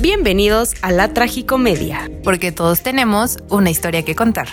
[0.00, 2.10] Bienvenidos a la tragicomedia.
[2.24, 4.48] Porque todos tenemos una historia que contar.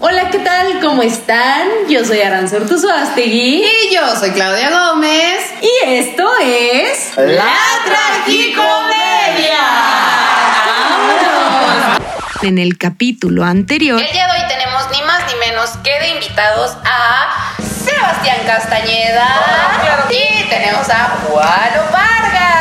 [0.00, 0.80] Hola, ¿qué tal?
[0.82, 1.66] ¿Cómo están?
[1.88, 3.64] Yo soy Aranza Ortuzo Astegui.
[3.64, 5.40] Y yo soy Claudia Gómez.
[5.62, 7.16] Y esto es...
[7.16, 7.54] ¡La
[7.86, 9.64] Tragicomedia!
[12.42, 13.98] En el capítulo anterior...
[13.98, 19.26] El día de hoy tenemos ni más ni menos que de invitados a Sebastián Castañeda.
[20.10, 22.55] Y tenemos a Juan Vargas.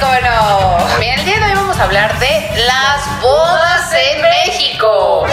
[0.00, 0.98] Cómo no.
[1.00, 5.26] Bien, el día de hoy vamos a hablar de las bodas en México.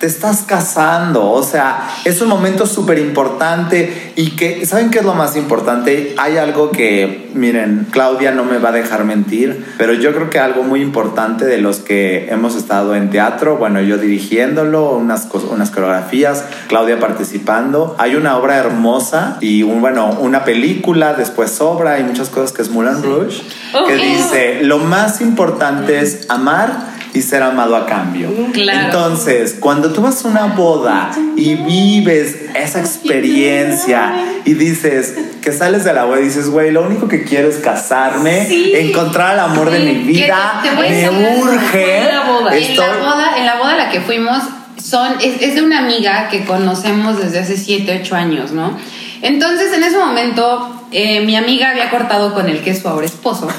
[0.00, 5.04] Te estás casando, o sea, es un momento súper importante y que, ¿saben qué es
[5.04, 6.14] lo más importante?
[6.18, 10.38] Hay algo que, miren, Claudia no me va a dejar mentir, pero yo creo que
[10.38, 15.72] algo muy importante de los que hemos estado en teatro, bueno, yo dirigiéndolo, unas, unas
[15.72, 22.04] coreografías, Claudia participando, hay una obra hermosa y, un, bueno, una película, después obra y
[22.04, 23.42] muchas cosas que es Moulin Rouge,
[23.88, 28.30] que dice, lo más importante es amar y ser amado a cambio.
[28.54, 34.14] Entonces, cuando tú vas a una boda y vives esa experiencia
[34.44, 37.56] y dices que sales de la boda y dices, güey, lo único que quiero es
[37.56, 38.48] casarme,
[38.80, 41.08] encontrar el amor de mi vida, me
[41.40, 41.98] urge.
[41.98, 44.42] En la, boda, en la boda, en la boda a la que fuimos,
[44.82, 48.78] son, es, es de una amiga que conocemos desde hace 7, 8 años, ¿no?
[49.22, 53.06] Entonces, en ese momento, eh, mi amiga había cortado con el que es su ahora
[53.06, 53.48] esposo.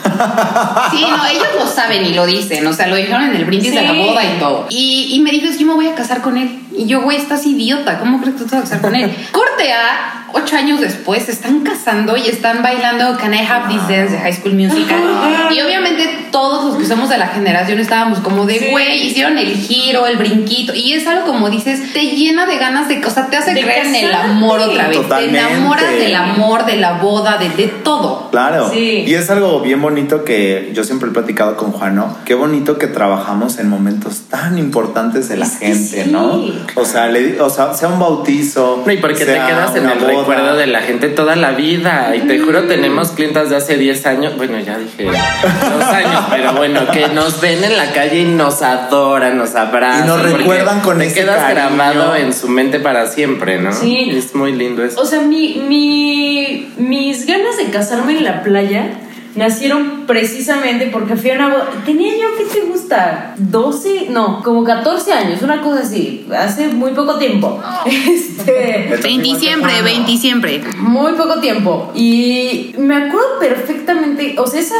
[0.91, 3.73] Sí, no, ellos lo saben y lo dicen, o sea, lo dijeron en el brindis
[3.73, 4.65] de la boda y todo.
[4.69, 6.59] Y, y me dijo, es que yo me voy a casar con él.
[6.75, 9.15] Y yo, güey, estás idiota, ¿cómo crees que tú te vas a casar con él?
[9.31, 13.87] Corte a ocho años después, se están casando y están bailando Can I Have This
[13.87, 14.99] Dance de High School Musical.
[15.51, 19.53] y obviamente todos los que somos de la generación estábamos como de, güey, hicieron el
[19.53, 20.73] giro, el brinquito.
[20.73, 23.87] Y es algo como dices, te llena de ganas de, o sea, te hace creer
[23.87, 24.99] en el amor otra vez.
[25.07, 28.29] Te enamoras del amor, de la boda, de, de todo.
[28.31, 28.71] Claro.
[28.73, 32.17] Y es algo bien bonito que yo siempre he platicado con Juan, ¿no?
[32.25, 36.41] Qué bonito que trabajamos en momentos tan importantes de la gente, ¿no?
[36.75, 38.83] O sea, le, o sea, sea un bautizo.
[38.85, 42.15] No, y porque te quedas en el recuerdo de la gente toda la vida.
[42.15, 44.37] Y te juro, tenemos clientas de hace 10 años.
[44.37, 48.61] Bueno, ya dije dos años, pero bueno, que nos ven en la calle y nos
[48.61, 50.05] adoran, nos abrazan.
[50.05, 51.75] Y nos recuerdan con te ese quedas cariño.
[51.75, 53.73] grabado en su mente para siempre, ¿no?
[53.73, 54.11] Sí.
[54.13, 54.99] Es muy lindo eso.
[55.01, 58.91] O sea, mi, mi, mis ganas de casarme en la playa
[59.35, 61.69] nacieron precisamente porque fui a una boda.
[61.85, 63.35] Tenía yo, ¿qué te gusta?
[63.37, 67.61] 12, no, como 14 años, una cosa así, hace muy poco tiempo.
[67.85, 70.61] Este, 20 siempre, 20 siempre.
[70.77, 71.91] muy poco tiempo.
[71.95, 74.75] Y me acuerdo perfectamente, o sea, esa,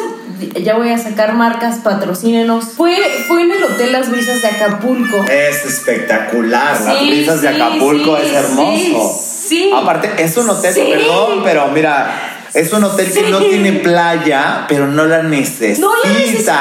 [0.63, 2.65] ya voy a sacar marcas, patrocínenos.
[2.75, 2.95] Fue,
[3.27, 5.17] fue en el Hotel Las Brisas de Acapulco.
[5.29, 6.79] Es espectacular.
[6.81, 9.19] Las Sí, brisas de Acapulco sí, es hermoso.
[9.19, 9.71] sí, sí.
[9.75, 10.81] Aparte, es un hotel, Sí.
[10.89, 12.28] perdón, pero mira.
[12.53, 13.45] Es un hotel que no Sí.
[13.49, 15.79] tiene playa, pero no la necesita.
[15.87, 16.59] No la necesitas.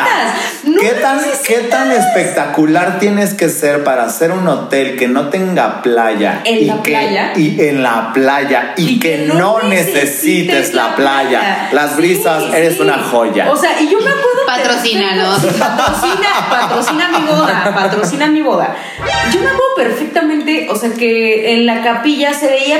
[0.65, 1.47] No ¿Qué, la tan, necesitas.
[1.47, 6.43] ¿Qué tan espectacular tienes que ser para hacer un hotel que no tenga playa?
[6.45, 7.33] ¿En y la que- playa?
[7.37, 8.75] Y en la playa.
[8.77, 11.29] Y, Y que, que no, necesites la la playa.
[11.41, 11.69] playa.
[11.73, 12.81] Las brisas, Sí, eres sí.
[12.83, 13.51] una joya.
[13.51, 14.29] O sea, y yo me acuerdo.
[14.47, 15.41] Patrocínanos.
[15.45, 17.73] Patrocina, patrocina mi boda.
[17.75, 18.77] Patrocina mi boda.
[19.33, 22.79] Yo me acuerdo perfectamente, o sea, que en la capilla se veía.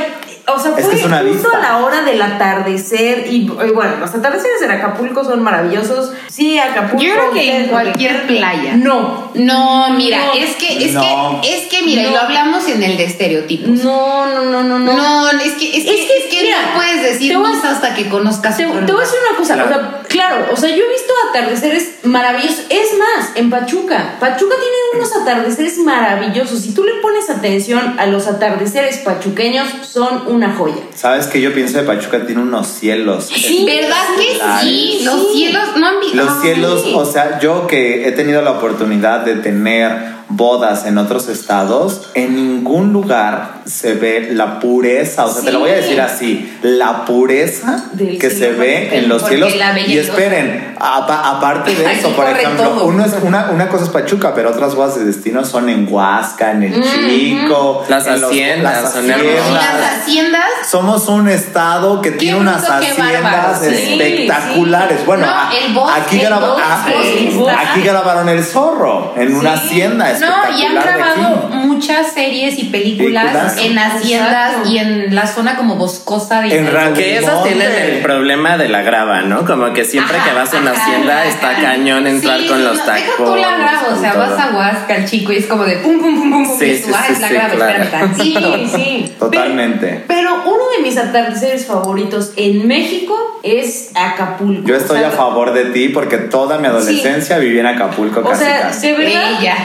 [0.55, 1.59] O sea, Es fue que es una justo vista.
[1.59, 3.27] a la hora del atardecer.
[3.29, 6.13] Y, y bueno, los atardeceres en Acapulco son maravillosos.
[6.29, 7.03] Sí, Acapulco.
[7.03, 8.77] Yo creo que en cualquier playa.
[8.77, 9.31] No.
[9.35, 10.33] No, mira, No.
[10.35, 11.41] es que, es No.
[11.43, 13.69] que, es que, mira, y lo hablamos en el de estereotipos.
[13.85, 14.97] No, no, no, no, no.
[14.97, 17.95] No, es que, es que, Es que, es que mira, no puedes decir misa hasta
[17.95, 19.69] que conozcas Te, te voy a decir una cosa, Claro.
[19.69, 22.65] o sea, claro, o sea, yo he visto atardeceres maravillosos.
[22.71, 26.61] Es más, en Pachuca, Pachuca tiene unos atardeceres maravillosos.
[26.61, 30.83] Si tú le pones atención a los atardeceres pachuqueños, son una joya.
[30.95, 32.25] ¿Sabes que yo pienso de Pachuca?
[32.25, 33.27] Tiene unos cielos.
[33.27, 34.99] Sí, ¿Verdad que sí?
[34.99, 35.05] Sí.
[35.05, 36.17] Los cielos no han visto.
[36.17, 41.29] Los cielos, o sea, yo que he tenido la oportunidad de tener bodas en otros
[41.29, 46.01] estados, en ningún lugar se ve la pureza, o sea, te lo voy a decir
[46.01, 49.53] así, la pureza Del que se ve en los cielos.
[49.87, 52.85] Y esperen, apa- aparte de eso, por ejemplo, todo.
[52.87, 56.53] uno es una, una cosa es Pachuca, pero otras bodas de destino son en Huasca,
[56.53, 59.53] en el Chico, Las en los- haciendas las hermosas.
[59.53, 60.45] las haciendas.
[60.71, 63.61] somos un estado que tiene unas haciendas.
[63.61, 65.05] Sí, espectaculares.
[65.05, 66.87] Bueno, No, a- bosque, aquí, graba- bosque, ah,
[67.35, 67.55] bosque.
[67.55, 71.57] aquí grabaron El Zorro en una hacienda No, espectacular y han de grabado aquí.
[71.67, 74.69] muchas series y películas En haciendas Exacto.
[74.71, 76.95] y en la zona como boscosa de En realidad.
[76.97, 77.51] Que esas Monte.
[77.55, 79.45] tienen el problema de la grava, ¿no?
[79.45, 81.29] Como que siempre Ajá, que vas a una ajá, hacienda ajá.
[81.29, 83.07] está cañón entrar Sí, con los no, tacones.
[83.09, 85.77] Deja tú la grava, o sea, vas a Huasca, el chico, y es como de
[85.77, 87.83] pum, pum, pum, pum, pum, Sí, y tú, sí, ah, es la sí, grava, claro.
[87.85, 88.55] espérame tantito.
[88.57, 89.13] Sí, sí.
[89.19, 90.05] Totalmente.
[90.07, 90.38] Pero uno
[90.79, 94.67] de mis atardeceres favoritos en México es Acapulco.
[94.67, 98.21] Yo estoy O sea, a favor de ti porque toda mi adolescencia viví en Acapulco
[98.21, 98.89] O casi sea, casi.
[98.89, 99.23] de verdad.
[99.41, 99.57] Ella.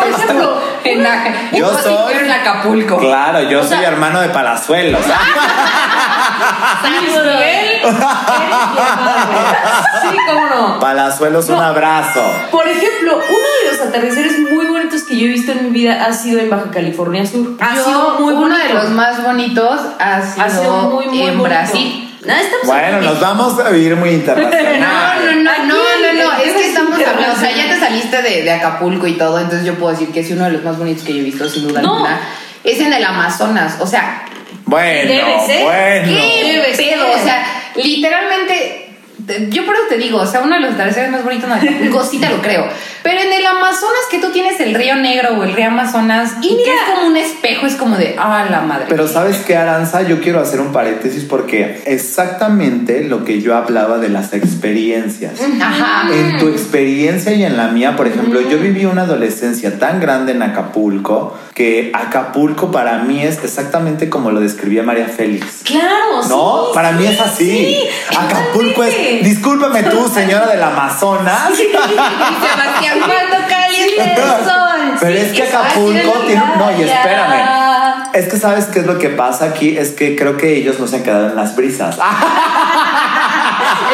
[0.00, 1.94] Por ejemplo, En la- Yo soy-
[2.24, 2.98] en Acapulco.
[2.98, 5.00] Claro, yo O soy sea- hermano de Palazuelos.
[10.02, 10.80] Sí, cómo no.
[10.80, 11.62] Palazuelos, un No.
[11.62, 12.22] abrazo.
[12.50, 16.04] Por ejemplo, uno de los atardeceres muy bonitos que yo he visto en mi vida
[16.04, 17.56] ha sido en Baja California Sur.
[17.60, 18.66] Ha Yo, sido muy uno bonito.
[18.68, 21.42] de los más bonitos ha sido, ha sido muy, muy en bonito.
[21.44, 22.00] Brasil.
[22.24, 22.32] No,
[22.64, 25.26] Bueno, nos vamos a vivir muy No, internacional.
[25.26, 27.78] no, no, Aquí no, no, no, en- es que estamos hablando, o sea, ya te
[27.78, 30.64] saliste de, de Acapulco y todo, entonces yo puedo decir que es uno de los
[30.64, 31.92] más bonitos que yo he visto, sin duda No.
[31.96, 32.18] alguna.
[32.64, 34.24] Es en el Amazonas, o sea,
[34.66, 35.62] Bueno, Debe ser.
[35.64, 36.08] bueno.
[36.08, 36.76] ¿qué Debe pedo?
[36.76, 36.98] ser.
[36.98, 37.46] O sea,
[37.76, 38.88] literalmente,
[39.26, 41.54] te- yo por eso te digo, o sea, uno de los atardeceres más bonitos de
[41.68, 42.66] Acapulco, sí te lo creo.
[43.04, 46.48] Pero en el Amazonas, que tú tienes el río Negro o el río Amazonas, y
[46.48, 46.72] que mira.
[46.72, 48.86] es como un espejo, es como de, ah, la madre.
[48.88, 53.98] Pero sabes qué, Aranza, yo quiero hacer un paréntesis porque exactamente lo que yo hablaba
[53.98, 55.32] de las experiencias.
[55.60, 56.08] Ajá.
[56.12, 60.32] En tu experiencia y en la mía, por ejemplo, yo viví una adolescencia tan grande
[60.32, 65.62] en Acapulco que Acapulco para mí es exactamente como lo describía María Félix.
[65.64, 67.44] Claro, No, sí, para mí sí, es así.
[67.50, 67.78] sí,
[68.16, 71.50] Acapulco es, discúlpame tú, señora del Amazonas.
[71.54, 74.96] Sebastián, cuando caliente el sol.
[75.00, 76.42] Pero es que Acapulco tiene.
[76.56, 77.42] No, y espérame.
[78.12, 80.86] Es que sabes qué es lo que pasa aquí, es que creo que ellos no
[80.86, 81.96] se han quedado en las brisas.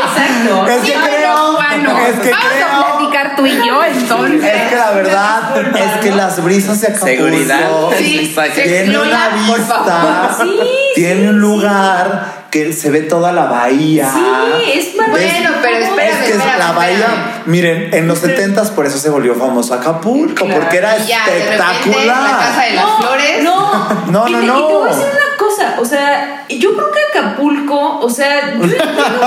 [0.02, 0.66] Exacto.
[0.68, 2.66] Es que Sí, creo, bueno, es que vamos creo.
[2.68, 4.44] a platicar tú y yo entonces.
[4.44, 7.60] Es que la verdad es que las brisas de Acapulco Seguridad.
[7.96, 10.28] Sí, tiene una vista, favor.
[10.42, 10.60] Sí,
[10.94, 14.10] tiene un lugar que se ve toda la bahía.
[14.12, 15.34] Sí, es maravilloso.
[15.34, 17.42] Bueno, pero espérame, Es que es espérame, la bahía, espérame.
[17.46, 21.32] miren, en los 70 por eso se volvió famoso Acapulco, porque era Y ya, de
[21.32, 22.06] repente, espectacular.
[22.30, 23.42] la casa de las no, flores.
[23.42, 23.70] No,
[24.10, 24.58] No, Y no, te- no.
[24.58, 28.54] Y te voy a decir una cosa, o sea, yo creo que Acapulco, o sea,
[28.56, 28.80] yo entiendo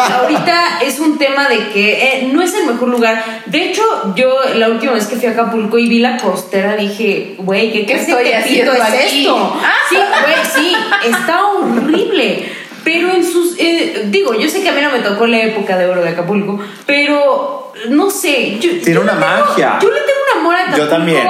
[0.08, 3.24] que ahorita es un tema de que eh, no es el mejor lugar.
[3.46, 3.82] De hecho,
[4.16, 7.86] yo la última vez que fui a Acapulco y vi la costera, dije, güey, ¿qué,
[7.86, 9.60] ¿Qué estoy haciendo es esto?
[9.64, 9.74] Ah.
[9.90, 10.76] Sí, güey, sí,
[11.10, 12.52] está horrible.
[12.84, 13.56] Pero en sus.
[13.60, 16.10] eh, digo, yo sé que a mí no me tocó la época de oro de
[16.10, 18.58] Acapulco, pero no sé.
[18.60, 19.80] Yo, Tiene yo una tengo- magia.
[19.82, 20.84] Yo le tengo un amor a Acapulco.
[20.84, 21.24] Yo también.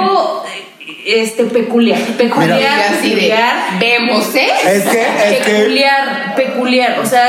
[1.06, 2.00] Este, peculiar.
[2.18, 2.58] Peculiar.
[2.58, 3.78] Mira, así de, peculiar.
[3.80, 4.48] vemos, ¿eh?
[4.66, 6.98] Es que, es que peculiar, peculiar.
[7.00, 7.28] O sea,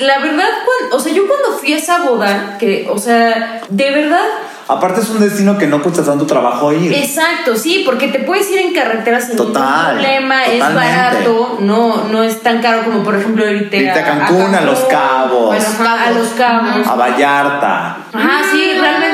[0.00, 3.90] la verdad, cuando, o sea, yo cuando fui a esa boda, que, o sea, de
[3.90, 4.24] verdad,
[4.68, 6.92] aparte es un destino que no cuesta tanto trabajo ir.
[6.92, 12.04] exacto, sí, porque te puedes ir en carretera sin Total, ningún problema, es barato, no,
[12.04, 15.46] no es tan caro como por ejemplo irte, Irte a Cancún, a Los Cabos.
[15.46, 16.86] Bueno, ajá, a Los Cabos.
[16.86, 17.96] a Vallarta.
[18.12, 19.05] Ajá, sí, realmente,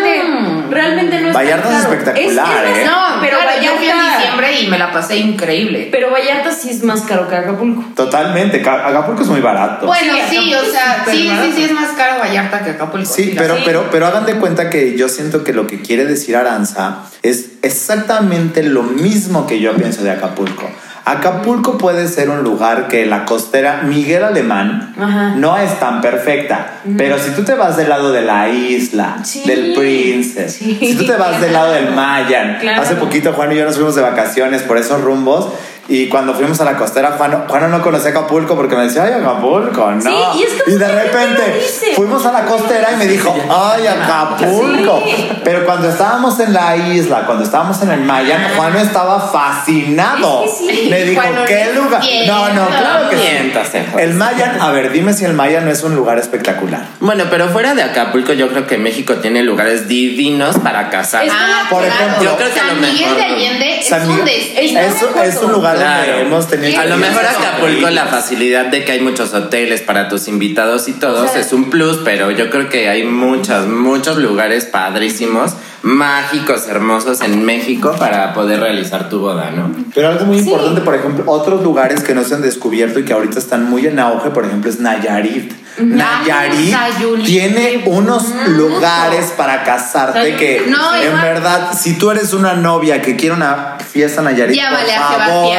[0.72, 1.92] realmente no es Vallarta tan es caro.
[1.94, 2.84] espectacular, más- ¿eh?
[2.86, 5.88] No, pero yo fui en diciembre y me la pasé increíble.
[5.92, 7.84] Pero Vallarta sí es más caro que Acapulco.
[7.94, 8.60] Totalmente.
[8.62, 9.86] Ca- Acapulco es muy barato.
[9.86, 13.06] Bueno, Sí, sí, o sea, es sí, sí, sí es más caro Vallarta que Acapulco.
[13.06, 13.62] Sí, pero, sé.
[13.64, 17.50] pero, pero hagan de cuenta que yo siento que lo que quiere decir Aranza es
[17.62, 20.70] exactamente lo mismo que yo pienso de Acapulco.
[21.04, 25.34] Acapulco puede ser un lugar que la costera Miguel Alemán Ajá.
[25.36, 29.42] no es tan perfecta, pero si tú te vas del lado de la isla, Sí.
[29.44, 30.78] del Princess, Sí.
[30.80, 32.82] si tú te vas del lado del Mayan, Claro.
[32.82, 35.48] hace poquito Juan y yo nos fuimos de vacaciones por esos rumbos
[35.88, 39.12] y cuando fuimos a la costera Juan, Juan no conocía Acapulco porque me decía, ay
[39.14, 40.00] Acapulco, no.
[40.00, 41.60] Sí, y es que de repente
[41.96, 45.02] fuimos a la costera y me dijo, ay Acapulco.
[45.04, 45.28] Sí.
[45.44, 50.44] Pero cuando estábamos en la isla, cuando estábamos en el Mayan, Juan estaba fascinado.
[50.44, 50.88] Es que sí.
[50.88, 52.02] Me dijo, Juan, no ¿qué le lugar?
[52.26, 53.22] No, no, claro que sí.
[53.22, 54.04] Miéntase, Juan.
[54.04, 56.86] El Mayan, a ver, dime si el Mayan no es un lugar espectacular.
[57.00, 61.26] Bueno, pero fuera de Acapulco, yo creo que México tiene lugares divinos para casar.
[61.30, 61.94] Ah, Por claro.
[61.94, 63.34] ejemplo, Yo creo que San lo Miguel de ¿no?
[63.34, 66.06] Allende es San un es, es un lugar Claro.
[66.12, 70.08] donde hemos tenido A lo mejor Acapulco, la facilidad de que hay muchos hoteles para
[70.08, 73.66] tus invitados y todos O sea- es un plus, pero yo creo que hay muchos,
[73.66, 75.52] muchos lugares padrísimos,
[75.82, 79.70] mágicos, hermosos en México para poder realizar tu boda, ¿no?
[79.94, 80.44] Pero algo muy Sí.
[80.48, 83.86] importante, por ejemplo, otros lugares que no se han descubierto y que ahorita están muy
[83.86, 85.52] en auge, por ejemplo, es Nayarit.
[85.78, 87.26] Nayarit Sayulita.
[87.26, 93.00] tiene unos lugares para casarte que, No, en igual- verdad, si tú eres una novia
[93.00, 95.56] que quiere una fiesta en Nayarit, Llámale por favor,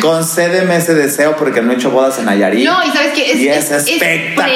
[0.00, 2.64] concédeme ese deseo porque no he hecho bodas en Nayarit.
[2.68, 4.46] No, y sabes que es, Y es espectacular.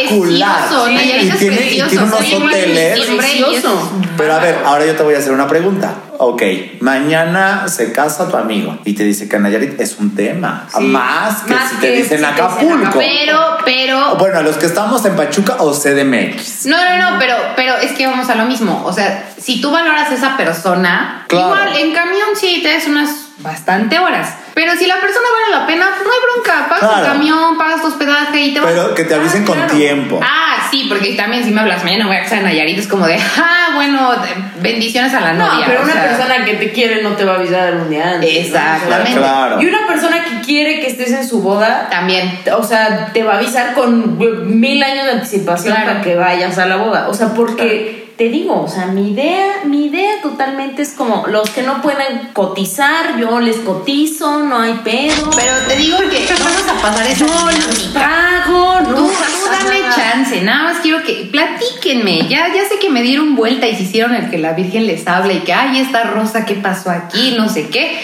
[0.68, 0.86] precioso.
[0.86, 0.94] Sí.
[0.94, 3.00] Nayarit Y es tiene- y tiene unos hoteles.
[3.16, 3.92] Precioso.
[4.16, 5.94] Pero a ver, ahora yo te voy a hacer una pregunta.
[6.24, 6.40] Ok,
[6.78, 10.68] mañana se casa tu amigo y te dice que Nayarit es un tema.
[10.72, 10.84] Sí.
[10.84, 12.96] Más que Más si te dicen si Acapulco.
[13.00, 14.14] Pero, pero.
[14.14, 16.66] Bueno, a los que estamos en Pachuca o CDMX.
[16.66, 18.84] No, no, no, pero, pero es que vamos a lo mismo.
[18.86, 21.46] O sea, si tú valoras a esa persona, Claro.
[21.56, 24.28] igual en camión sí te das unas bastante horas.
[24.54, 26.68] Pero si la persona vale la pena, pues no hay bronca.
[26.68, 28.70] Pagas tu camión, pagas tu hospedaje y te vas.
[28.72, 29.74] Pero que te avisen Ah, con claro.
[29.74, 30.20] tiempo.
[30.22, 33.06] Ah, sí, porque también si me hablas mañana voy a casa de Nayarit, es como
[33.06, 34.12] de, ah, bueno,
[34.60, 35.64] bendiciones a la No, novia.
[35.66, 38.30] pero una sea, persona que te quiere no te va a avisar un día antes.
[38.32, 38.40] ¿no?
[38.40, 39.18] Exactamente.
[39.18, 39.62] Claro.
[39.62, 42.38] Y una persona que quiere que estés en su boda, También.
[42.56, 44.18] o sea, te va a avisar con
[44.60, 45.90] mil años de anticipación Claro.
[45.92, 47.08] para que vayas a la boda.
[47.08, 51.48] O sea, porque te digo, o sea, mi idea, mi idea totalmente es como los
[51.50, 55.30] que no pueden cotizar, yo les cotizo, no hay pedo.
[55.34, 58.00] Pero te digo que vamos a pasar esa yo dinámica.
[58.44, 59.12] pago, no Tú, tú
[59.50, 62.28] dame chance, nada más quiero que platíquenme.
[62.28, 65.06] Ya, ya sé que me dieron vuelta y se hicieron el que la Virgen les
[65.06, 67.34] habla y que, ay, esta rosa, ¿qué pasó aquí?
[67.36, 68.00] No sé qué.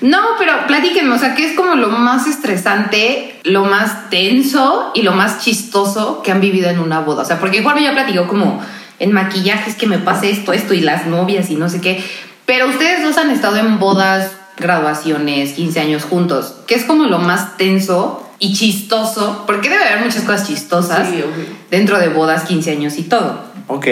[0.00, 5.02] No, pero platíquenme, o sea, que es como lo más estresante, lo más tenso y
[5.02, 7.22] lo más chistoso que han vivido en una boda.
[7.22, 8.62] O sea, porque Juan ya platicó como
[9.00, 12.02] en maquillajes que me pase esto, esto y las novias y no sé qué.
[12.46, 17.18] Pero ustedes dos han estado en bodas, graduaciones, 15 años juntos, que es como lo
[17.18, 21.24] más tenso y chistoso, porque debe haber muchas cosas chistosas Sí,
[21.70, 23.48] dentro de bodas, 15 años y todo.
[23.66, 23.84] Ok.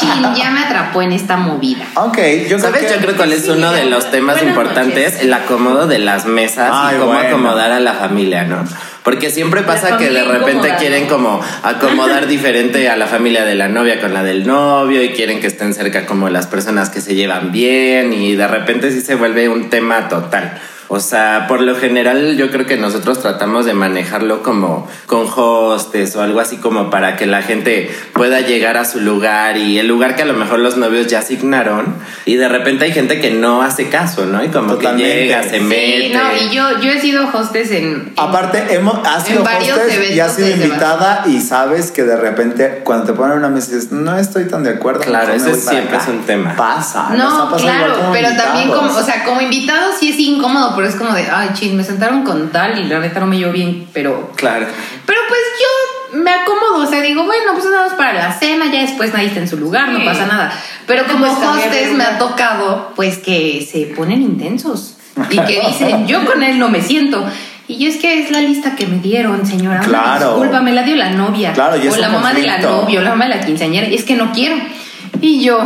[0.00, 1.84] Chin, ya me atrapó en esta movida.
[1.94, 2.18] Ok,
[2.48, 2.82] yo creo ¿Sabes?
[2.82, 2.94] que...
[2.94, 5.22] Yo creo cuál es Sí, uno de los temas importantes, noches.
[5.22, 7.28] el acomodo de las mesas Ay, y cómo bueno.
[7.28, 8.64] acomodar a la familia, ¿no?
[9.02, 13.56] Porque siempre pasa que de repente incómoda, quieren como acomodar diferente a la familia de
[13.56, 17.00] la novia con la del novio y quieren que estén cerca como las personas que
[17.00, 20.60] se llevan bien y de repente sí se vuelve un tema total.
[20.94, 26.14] O sea, por lo general yo creo que nosotros tratamos de manejarlo como con hostes
[26.16, 29.86] o algo así como para que la gente pueda llegar a su lugar y el
[29.86, 31.94] lugar que a lo mejor los novios ya asignaron
[32.26, 34.44] y de repente hay gente que no hace caso, ¿no?
[34.44, 35.10] Y como Totalmente.
[35.10, 36.08] que llega, se mete.
[36.08, 37.84] Sí, no, y yo, yo he sido hostess en...
[37.84, 42.82] en- Aparte, hemos, has sido hostess y has sido invitada y sabes que de repente
[42.84, 45.00] cuando te ponen una mesa dices, no estoy tan de acuerdo.
[45.00, 46.02] Claro, para siempre acá".
[46.02, 46.54] es un tema.
[46.54, 47.14] Pasa.
[47.16, 49.02] No, claro, pero también como, invitados.
[49.02, 52.24] o sea, como invitado sí es incómodo, pero es como de, ay, ching, me sentaron
[52.24, 54.66] con tal y la neta no me llevo bien, pero Claro.
[55.06, 58.64] Pero pues yo me acomodo, o sea, digo, bueno, pues nada más para la cena,
[58.72, 60.04] ya después nadie está en su lugar, no Sí.
[60.04, 60.52] pasa nada.
[60.88, 64.96] Pero como hostes me ha tocado, pues que se ponen intensos
[65.30, 67.24] y que dicen, yo con él no me siento.
[67.68, 69.78] Y yo es que es la lista que me dieron, señora.
[69.80, 70.30] Claro.
[70.30, 71.52] Disculpa, me la dio la novia.
[71.52, 73.86] Claro, y es o la mamá de la novia, o la mamá de la quinceañera.
[73.86, 74.56] Y es que no quiero.
[75.22, 75.56] Y yo,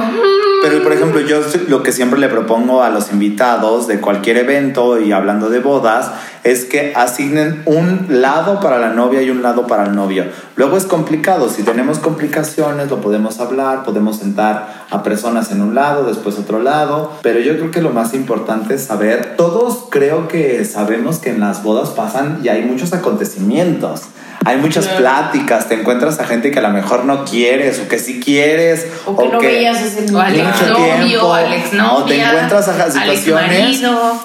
[0.62, 5.00] Pero, por ejemplo, yo lo que siempre le propongo a los invitados de cualquier evento
[5.00, 6.10] y hablando de bodas
[6.44, 10.26] es que asignen un lado para la novia y un lado para el novio.
[10.56, 15.74] Luego es complicado, si tenemos complicaciones lo podemos hablar, podemos sentar a personas en un
[15.74, 20.28] lado, después otro lado, pero yo creo que lo más importante es saber, todos creo
[20.28, 24.02] que sabemos que en las bodas pasan y hay muchos acontecimientos.
[24.46, 24.98] Hay muchas Claro.
[25.00, 28.86] pláticas, te encuentras a gente que a lo mejor no quieres o que sí quieres
[29.04, 30.18] O que no veías O niño.
[30.18, 33.82] mucho exnovio, tiempo, al exnovia, o te encuentras a situaciones.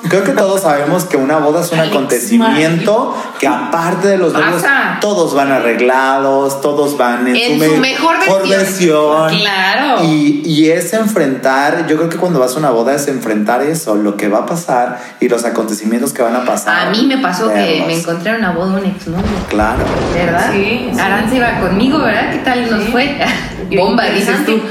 [0.09, 4.33] Creo que todos sabemos que una boda es un Al acontecimiento que aparte de los
[4.33, 4.63] novios,
[5.01, 8.49] todos van arreglados, todos van en, En su, su me- mejor versión.
[8.49, 9.29] versión.
[9.39, 10.03] Claro.
[10.03, 13.95] Y, y es enfrentar, yo creo que cuando vas a una boda es enfrentar eso,
[13.95, 16.87] lo que va a pasar y los acontecimientos que van a pasar.
[16.87, 17.87] A mí me pasó que Verlos.
[17.87, 19.23] me encontré en una boda un exnovio.
[19.49, 19.83] Claro.
[20.13, 20.51] ¿Verdad?
[20.53, 20.99] Sí, sí.
[20.99, 22.31] Aranza iba conmigo, ¿verdad?
[22.31, 22.91] ¿Qué tal nos Sí.
[22.91, 23.17] fue?
[23.77, 24.61] Bomba, dices tú.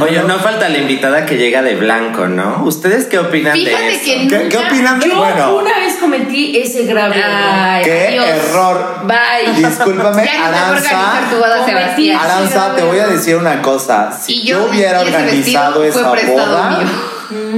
[0.00, 2.62] Oye, no falta la invitada que llega de blanco, ¿no?
[2.64, 4.04] ¿Ustedes qué opinan Fíjate de eso?
[4.04, 5.56] que ¿Qué, qué opinan de Yo bueno?
[5.56, 7.30] una vez cometí ese grave error.
[7.52, 9.00] Ay, Qué error.
[9.06, 9.52] Bye.
[9.66, 10.98] Discúlpame, Ya no Aranza.
[11.38, 12.20] boda, Cometí- Sebastián.
[12.22, 14.10] Aranza, te voy a decir una cosa.
[14.18, 16.88] Si Y yo, yo- hubiera organizado esa boda, mío.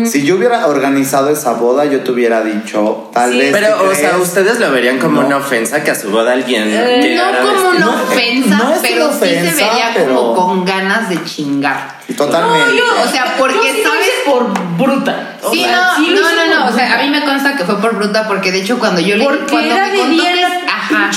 [0.05, 3.39] Si yo hubiera organizado esa boda, yo te hubiera dicho, tal Sí.
[3.39, 3.53] vez.
[3.53, 5.27] Pero, ¿sí o sea, ustedes lo verían como No.
[5.27, 9.13] una ofensa que a su boda alguien Eh, No como una de- ofensa, no pero
[9.13, 11.97] sí se vería pero- como con ganas de chingar.
[12.17, 12.67] Totalmente.
[12.71, 15.37] No, yo- O sea, porque yo sabes- por bruta.
[15.43, 17.65] O Sí, sea, no, sí no, no, no, o sea, a mí me consta que
[17.65, 20.13] fue por bruta porque de hecho cuando yo le Porque cuando era me de contó
[20.23, 21.11] día que- ajá.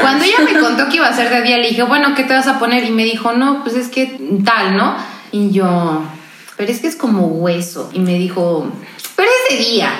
[0.00, 2.34] Cuando ella me contó que iba a ser de día, le dije, bueno, ¿qué te
[2.34, 2.84] vas a poner?
[2.84, 4.96] Y me dijo, no, pues es que tal, ¿no?
[5.32, 6.02] Y yo,
[6.56, 7.90] pero es que es como hueso.
[7.92, 8.66] Y me dijo,
[9.16, 9.90] pero es de día.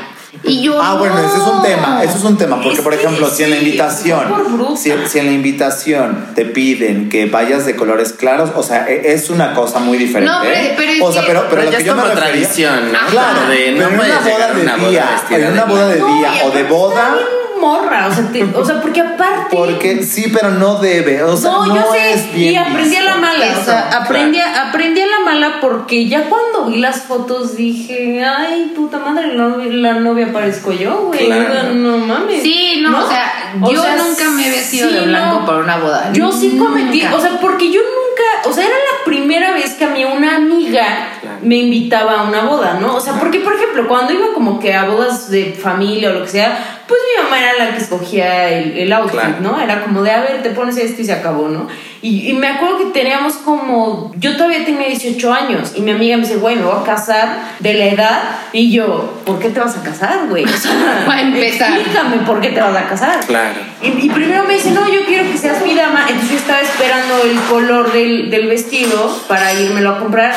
[0.42, 2.92] Y yo, Ah, bueno, ese es un tema, eso es un tema, porque Es por
[2.92, 7.76] ejemplo, si en la invitación, si, si en la invitación te piden que vayas de
[7.76, 10.32] colores claros, o sea, e- es una cosa muy diferente.
[10.34, 10.74] No, pero- ¿eh?
[10.76, 12.98] pero es o sea, pero, pero Pero lo que yo me como refería- tradición, ¿no?
[13.10, 15.70] Claro, de pero no en una boda una de boda día, vestida en una de
[15.70, 17.18] boda de No, día y o de boda,
[17.60, 19.56] morra, o sea, te- o sea, porque aparte.
[19.56, 22.96] porque sí, pero no debe, o sea, no, no, yo sé, es bien y aprendí
[22.96, 26.78] a la mala, o sea, aprendí, a, aprendí a la mala porque ya cuando vi
[26.78, 31.74] las fotos dije, ay, puta madre, la, novia- la novia parezco yo, güey, Claro.
[31.74, 32.42] no mames.
[32.42, 35.46] Sí, no, o sea, yo nunca me he vestido de sí, blanco no.
[35.46, 36.10] para una boda.
[36.12, 37.16] Yo sí cometí, Nunca.
[37.16, 40.36] o sea, porque yo nunca, o sea, era la primera vez que a mí una
[40.36, 40.84] amiga
[41.20, 41.23] Claro.
[41.44, 42.96] Me invitaba a una boda, ¿no?
[42.96, 46.22] O sea, porque, por ejemplo, cuando iba como que a bodas de familia o lo
[46.22, 49.60] que sea, pues mi mamá era la que escogía el, el outfit, ¿no?
[49.60, 51.66] Era como de, a ver, te pones esto y se acabó, ¿no?
[52.02, 56.18] Y, y, me acuerdo que teníamos como, yo todavía tenía 18 años y mi amiga
[56.18, 58.22] me dice, güey, me voy a casar de la edad.
[58.52, 60.44] Y yo, ¿por qué te vas a casar, güey?
[60.54, 61.72] O sea, a empezar.
[61.72, 63.20] Explícame por qué te vas a casar.
[63.26, 63.58] Claro.
[63.80, 66.04] Y, y, primero me dice, no, yo quiero que seas mi dama.
[66.06, 70.34] Entonces yo estaba esperando el color del, del vestido para írmelo a comprar.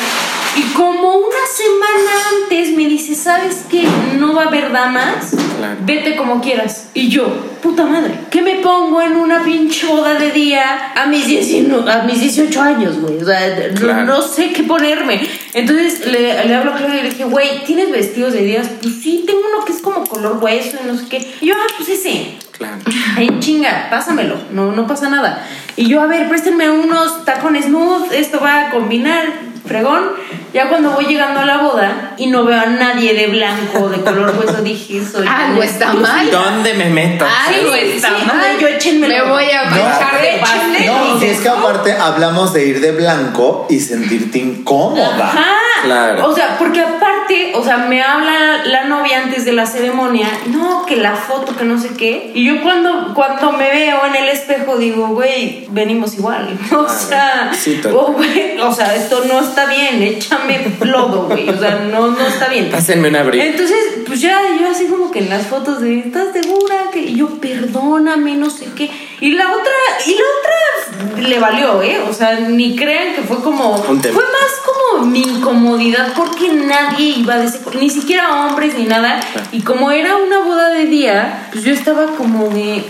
[0.58, 2.10] Y como una semana
[2.42, 3.84] antes me dice, ¿sabes qué?
[4.18, 5.30] No va a haber damas.
[5.56, 5.76] Claro.
[5.86, 6.88] Vete como quieras.
[6.94, 7.28] Y yo,
[7.62, 12.02] puta madre, ¿qué me pongo en una pinche boda de día a mis, 19, a
[12.02, 13.22] mis 18 años, güey?
[13.22, 14.04] O sea, claro.
[14.04, 15.20] no, no, sé qué ponerme.
[15.54, 18.68] Entonces le, le hablo a Claudia y le dije, güey, ¿tienes vestidos de días?
[18.82, 21.34] Pues sí, tengo uno que es como color hueso y no sé qué.
[21.40, 22.34] Y yo, ah, pues ese.
[22.58, 22.78] Claro.
[23.16, 25.46] En chinga, pásamelo, no, no pasa nada.
[25.76, 29.26] Y yo, a ver, préstenme unos tacones nude, esto va a combinar,
[29.66, 30.10] fregón.
[30.52, 34.00] Ya cuando voy llegando a la boda y no veo a nadie de blanco, de
[34.00, 35.26] color hueso, dije, soy.
[35.28, 36.30] Algo está mal.
[36.30, 37.24] ¿Dónde me meto?
[37.24, 38.58] Algo Sí, está sí, mal.
[38.58, 40.86] Yo échenme Me voy a manchar de pastel.
[40.86, 45.28] No, si es que aparte hablamos de ir de blanco y sentirte incómoda.
[45.28, 45.46] Ajá.
[45.84, 46.26] Claro.
[46.26, 50.86] O sea, porque aparte, o sea, me habla la novia antes de la ceremonia, no,
[50.86, 52.30] que la foto, que no sé qué.
[52.34, 56.58] Y yo cuando, cuando me veo en el espejo digo, güey, venimos igual.
[56.78, 57.96] O sea, Sí, total.
[57.96, 61.48] oh, o sea, esto no está bien, échame lodo, güey.
[61.48, 62.70] O sea, no, no está bien.
[62.70, 63.44] Pásenme una briga.
[63.44, 66.90] Entonces, pues ya yo así como que en las fotos de, ¿estás segura?
[66.92, 68.90] Que y yo, perdóname, no sé qué.
[69.20, 69.72] Y la otra,
[70.06, 72.00] y la otra le valió, ¿eh?
[72.08, 77.36] O sea, ni crean que fue como, fue más como mi incomodidad porque nadie iba
[77.36, 77.47] de
[77.80, 79.20] ni siquiera hombres ni nada.
[79.52, 82.76] Y como era una boda de día, pues yo estaba como de...
[82.78, 82.82] "Eh,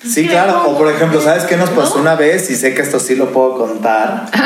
[0.00, 0.64] pues, Sí, ¿qué claro.
[0.70, 2.50] O por ejemplo, ¿sabes qué nos pasó una vez?
[2.50, 4.26] Y sé que esto sí lo puedo contar.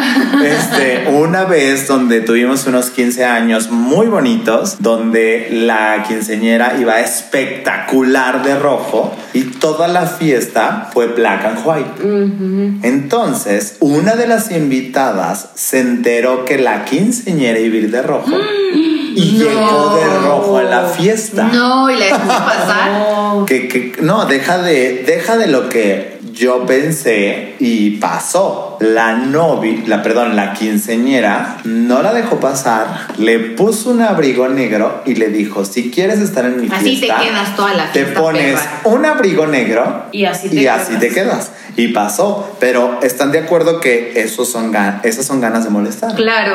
[0.44, 8.42] Este, una vez donde tuvimos unos 15 años muy bonitos, donde la quinceñera iba espectacular
[8.42, 12.86] de rojo y toda la fiesta fue black and white.
[12.86, 18.36] Entonces, una de las invitadas se enteró que la quinceñera iba a ir de rojo
[19.14, 21.44] y llegó de rojo a la fiesta.
[21.52, 22.90] No, y la dejó pasar.
[23.34, 23.44] No.
[23.46, 28.76] Que, que- no, deja de, deja de lo que yo pensé y pasó.
[28.80, 35.02] La novia, la, perdón, la quinceñera no la dejó pasar, le puso un abrigo negro
[35.06, 38.02] y le dijo, si quieres estar en mi Así te fiesta, quedas toda la te
[38.02, 38.80] fiesta, pones perra".
[38.84, 41.00] un abrigo negro Y así te y así quedas.
[41.00, 41.52] te quedas.
[41.76, 46.14] Y pasó, pero están de acuerdo que esos son esas son ganas de molestar.
[46.14, 46.54] Claro.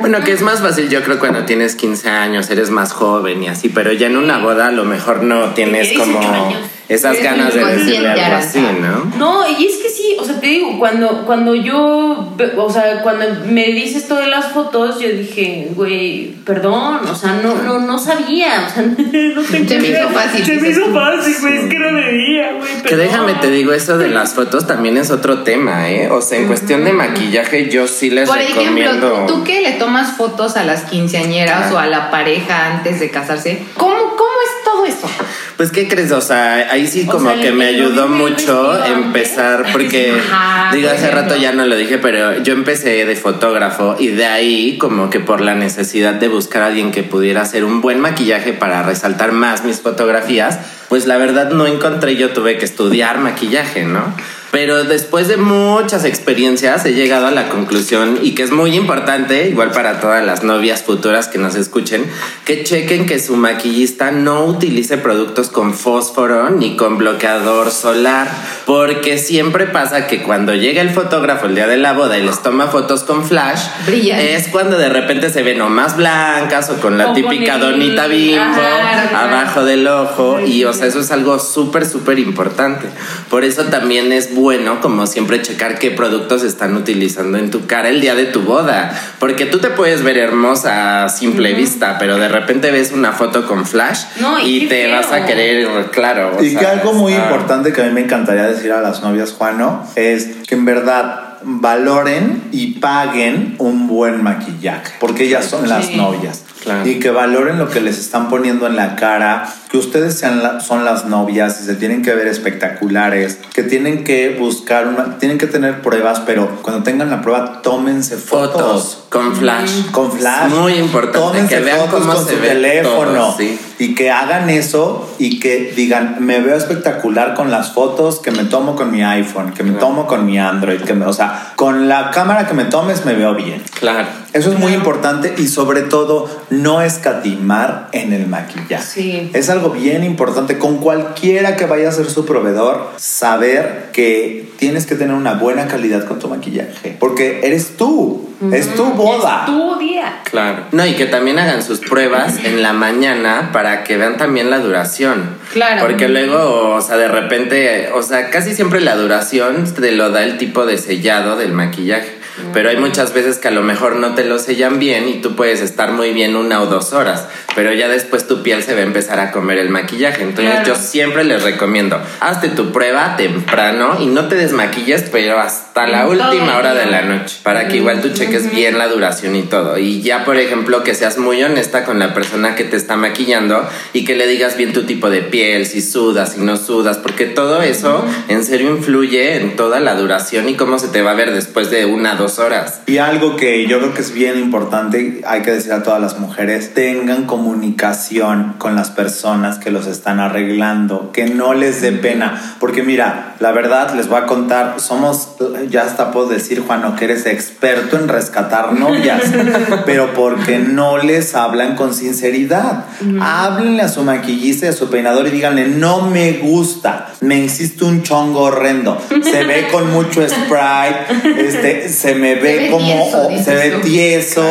[0.00, 3.48] Bueno, que es más fácil, yo creo, cuando tienes 15 años, eres más joven y
[3.48, 6.60] así, pero ya en una boda a lo mejor no tienes como 18 años.
[6.88, 9.04] Esas ganas de decirle algo así, ¿no?
[9.18, 13.24] No, y es que sí, o sea, te digo, cuando, cuando yo, o sea, cuando
[13.46, 17.98] me dices esto de las fotos, yo dije, güey, perdón, o sea, no, no, no
[17.98, 21.64] sabía, o sea, no tenía Se me hizo fácil, Se me hizo fácil, güey, es
[21.66, 22.82] que no debía, güey.
[22.84, 26.08] Que déjame te digo, eso de las fotos también es otro tema, ¿eh?
[26.10, 29.24] O sea, en cuestión de maquillaje, yo sí les Por ejemplo, recomiendo.
[29.26, 31.74] tú, tú que le tomas fotos a las quinceañeras Ah.
[31.74, 35.08] o a la pareja antes de casarse, ¿cómo, cómo es todo eso?
[35.56, 36.10] Pues, ¿qué crees?
[36.10, 40.88] O sea, ahí sí O como sea, que me ayudó mucho empezar, porque, Ajá, digo,
[40.88, 44.76] por hace rato ya no lo dije, pero yo empecé de fotógrafo y de ahí
[44.78, 48.52] como que por la necesidad de buscar a alguien que pudiera hacer un buen maquillaje
[48.52, 53.84] para resaltar más mis fotografías, pues la verdad no encontré, yo tuve que estudiar maquillaje,
[53.84, 54.14] ¿no?
[54.56, 59.50] Pero después de muchas experiencias he llegado a la conclusión y que es muy importante,
[59.50, 62.06] igual para todas las novias futuras que nos escuchen,
[62.46, 68.28] que chequen que su maquillista no utilice productos con fósforo ni con bloqueador solar,
[68.64, 72.42] porque siempre pasa que cuando llega el fotógrafo el día de la boda y les
[72.42, 74.18] toma fotos con flash, Brillan.
[74.20, 77.60] es cuando de repente se ven o más blancas o con la O típica el-
[77.60, 80.40] donita bimbo Ajá, abajo del ojo.
[80.46, 82.86] Y o sea eso es algo súper súper importante.
[83.28, 84.45] Por eso también es bueno
[84.80, 88.92] como siempre checar qué productos están utilizando en tu cara el día de tu boda
[89.18, 93.46] porque tú te puedes ver hermosa a simple vista pero de repente ves una foto
[93.46, 94.96] con flash No, y te feo.
[94.96, 98.44] vas a querer claro Y que algo muy está- importante que a mí me encantaría
[98.44, 104.92] decir a las novias, Juano, es que en verdad valoren y paguen un buen maquillaje,
[105.00, 106.44] porque ellas son las novias.
[106.62, 106.88] Claro.
[106.88, 110.84] Y que valoren lo que les están poniendo en la cara, que ustedes sean son
[110.84, 115.46] las novias y se tienen que ver espectaculares, que tienen que buscar una, tienen que
[115.46, 119.04] tener pruebas, pero cuando tengan la prueba, tómense fotos.
[119.08, 119.90] con flash.
[119.92, 120.50] Con flash.
[120.50, 123.36] muy importante tómense que vean fotos con su teléfono.
[123.78, 128.44] Y que hagan eso y que digan, me veo espectacular con las fotos que me
[128.44, 131.86] tomo con mi iPhone, que me tomo con mi Android, que me, o sea, con
[131.86, 133.62] la cámara que me tomes me veo bien.
[133.78, 134.08] Claro.
[134.36, 138.84] Eso es muy importante y sobre todo no escatimar en el maquillaje.
[138.84, 139.30] Sí.
[139.32, 144.84] Es algo bien importante con cualquiera que vaya a ser su proveedor, saber que tienes
[144.84, 149.46] que tener una buena calidad con tu maquillaje, porque eres tú, es tu boda.
[149.46, 150.20] Es tu día.
[150.24, 150.64] Claro.
[150.72, 154.58] No, y que también hagan sus pruebas en la mañana para que vean también la
[154.58, 155.38] duración.
[155.50, 155.80] Claro.
[155.80, 160.24] Porque luego, o sea, de repente, o sea, casi siempre la duración te lo da
[160.24, 162.25] el tipo de sellado del maquillaje.
[162.52, 165.36] Pero hay muchas veces que a lo mejor no te lo sellan bien y tú
[165.36, 168.80] puedes estar muy bien una o dos horas, pero ya después tu piel se va
[168.80, 170.22] a empezar a comer el maquillaje.
[170.22, 175.86] Entonces yo siempre les recomiendo, hazte tu prueba temprano y no te desmaquilles, pero hasta
[175.86, 179.42] la última hora de la noche, para que igual tú cheques bien la duración y
[179.42, 179.78] todo.
[179.78, 183.66] Y ya, por ejemplo, que seas muy honesta con la persona que te está maquillando
[183.92, 187.26] y que le digas bien tu tipo de piel, si sudas, si no sudas, porque
[187.26, 191.14] todo eso en serio influye en toda la duración y cómo se te va a
[191.14, 192.80] ver después de una, dos horas.
[192.86, 196.18] Y algo que yo creo que es bien importante, hay que decir a todas las
[196.18, 202.56] mujeres, tengan comunicación con las personas que los están arreglando, que no les dé pena,
[202.60, 205.36] porque mira, la verdad les voy a contar, somos,
[205.70, 209.22] ya hasta puedo decir, Juan, que eres experto en rescatar novias,
[209.86, 212.84] pero porque no les hablan con sinceridad.
[213.20, 217.84] Háblenle a su maquillista y a su peinador y díganle, no me gusta, me hiciste
[217.84, 223.70] un chongo horrendo, se ve con mucho sprite, este, se me ve, como se ve
[223.82, 224.44] tieso,